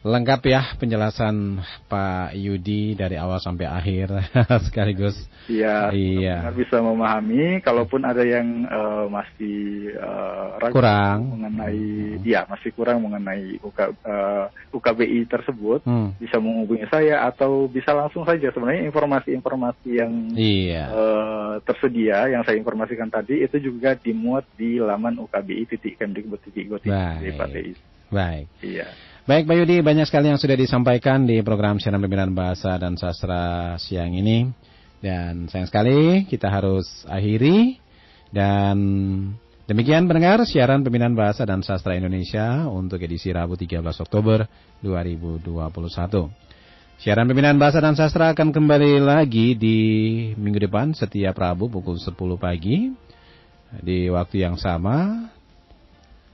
Lengkap 0.00 0.40
ya 0.48 0.64
penjelasan 0.80 1.60
Pak 1.84 2.32
Yudi 2.32 2.96
dari 2.96 3.20
awal 3.20 3.36
sampai 3.36 3.68
akhir 3.68 4.08
sekaligus. 4.64 5.12
Iya, 5.44 5.92
iya. 5.92 6.48
bisa 6.56 6.80
memahami. 6.80 7.60
Kalaupun 7.60 8.08
ada 8.08 8.24
yang 8.24 8.64
uh, 8.64 9.12
masih 9.12 9.92
uh, 10.00 10.56
ragu 10.56 10.80
kurang 10.80 11.36
mengenai, 11.36 12.16
hmm. 12.16 12.24
ya 12.24 12.48
masih 12.48 12.72
kurang 12.72 13.04
mengenai 13.04 13.60
UK, 13.60 13.76
uh, 13.76 13.84
eh, 13.92 14.44
UKBI 14.72 15.20
tersebut, 15.28 15.84
hmm. 15.84 16.16
bisa 16.16 16.40
menghubungi 16.40 16.88
saya 16.88 17.28
atau 17.28 17.68
bisa 17.68 17.92
langsung 17.92 18.24
saja. 18.24 18.48
Sebenarnya 18.56 18.88
informasi-informasi 18.88 19.90
yang 20.00 20.12
iya. 20.32 20.88
uh, 20.96 21.54
tersedia 21.60 22.24
yang 22.32 22.40
saya 22.48 22.56
informasikan 22.56 23.12
tadi 23.12 23.44
itu 23.44 23.60
juga 23.60 23.92
dimuat 24.00 24.48
di 24.56 24.80
laman 24.80 25.20
UKBI 25.20 25.68
titik 25.76 26.00
Kemdikbud 26.00 26.40
titik 26.40 26.72
Baik. 26.88 27.76
Baik. 28.08 28.46
Iya. 28.64 28.88
Baik 29.30 29.46
Pak 29.46 29.62
Yudi, 29.62 29.78
banyak 29.78 30.10
sekali 30.10 30.26
yang 30.26 30.42
sudah 30.42 30.58
disampaikan 30.58 31.22
di 31.22 31.38
program 31.46 31.78
siaran 31.78 32.02
pembinaan 32.02 32.34
bahasa 32.34 32.74
dan 32.74 32.98
sastra 32.98 33.78
siang 33.78 34.10
ini. 34.10 34.50
Dan 34.98 35.46
sayang 35.46 35.70
sekali 35.70 36.26
kita 36.26 36.50
harus 36.50 37.06
akhiri. 37.06 37.78
Dan 38.34 38.74
demikian 39.70 40.10
pendengar 40.10 40.42
siaran 40.42 40.82
pembinaan 40.82 41.14
bahasa 41.14 41.46
dan 41.46 41.62
sastra 41.62 41.94
Indonesia 41.94 42.66
untuk 42.66 42.98
edisi 43.06 43.30
Rabu 43.30 43.54
13 43.54 43.78
Oktober 44.02 44.50
2021. 44.82 45.46
Siaran 46.98 47.30
pembinaan 47.30 47.54
bahasa 47.54 47.78
dan 47.78 47.94
sastra 47.94 48.34
akan 48.34 48.50
kembali 48.50 48.98
lagi 48.98 49.54
di 49.54 49.78
minggu 50.34 50.66
depan 50.66 50.90
setiap 50.90 51.38
Rabu 51.38 51.70
pukul 51.70 52.02
10 52.02 52.18
pagi 52.34 52.90
di 53.78 54.10
waktu 54.10 54.42
yang 54.42 54.58
sama 54.58 55.30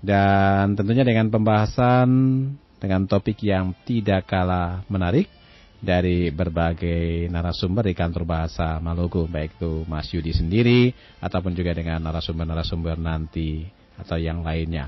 dan 0.01 0.73
tentunya 0.73 1.05
dengan 1.05 1.29
pembahasan 1.29 2.09
dengan 2.87 3.03
topik 3.11 3.43
yang 3.43 3.75
tidak 3.83 4.31
kalah 4.31 4.87
menarik 4.87 5.27
dari 5.83 6.31
berbagai 6.31 7.27
narasumber 7.29 7.91
di 7.91 7.95
kantor 7.99 8.23
bahasa 8.23 8.79
Maluku, 8.79 9.27
baik 9.27 9.59
itu 9.59 9.83
Mas 9.91 10.09
Yudi 10.15 10.31
sendiri 10.31 10.95
ataupun 11.19 11.53
juga 11.53 11.75
dengan 11.75 11.99
narasumber-narasumber 12.07 12.97
nanti 12.97 13.67
atau 13.99 14.17
yang 14.17 14.47
lainnya. 14.47 14.87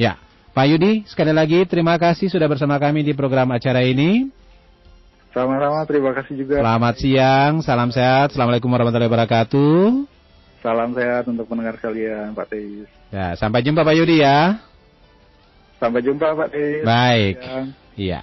Ya, 0.00 0.16
Pak 0.56 0.66
Yudi, 0.72 1.04
sekali 1.06 1.36
lagi 1.36 1.62
terima 1.68 2.00
kasih 2.00 2.32
sudah 2.32 2.48
bersama 2.48 2.80
kami 2.80 3.04
di 3.04 3.12
program 3.12 3.52
acara 3.52 3.84
ini. 3.84 4.32
Sama-sama, 5.34 5.82
terima 5.84 6.14
kasih 6.14 6.34
juga. 6.46 6.62
Selamat 6.62 6.94
siang, 6.96 7.52
salam 7.60 7.90
sehat, 7.90 8.32
Assalamualaikum 8.32 8.70
warahmatullahi 8.70 9.10
wabarakatuh. 9.10 10.06
Salam 10.62 10.96
sehat 10.96 11.28
untuk 11.28 11.44
pendengar 11.44 11.76
kalian, 11.76 12.32
Pak 12.32 12.46
Teis. 12.48 12.88
Ya, 13.12 13.36
sampai 13.36 13.60
jumpa 13.60 13.84
Pak 13.84 13.94
Yudi 13.98 14.24
ya. 14.24 14.62
Sampai 15.84 16.00
jumpa 16.00 16.32
Pak 16.32 16.48
Tis. 16.48 16.80
Baik. 16.80 17.36
Ya. 17.44 17.60
Iya. 18.00 18.20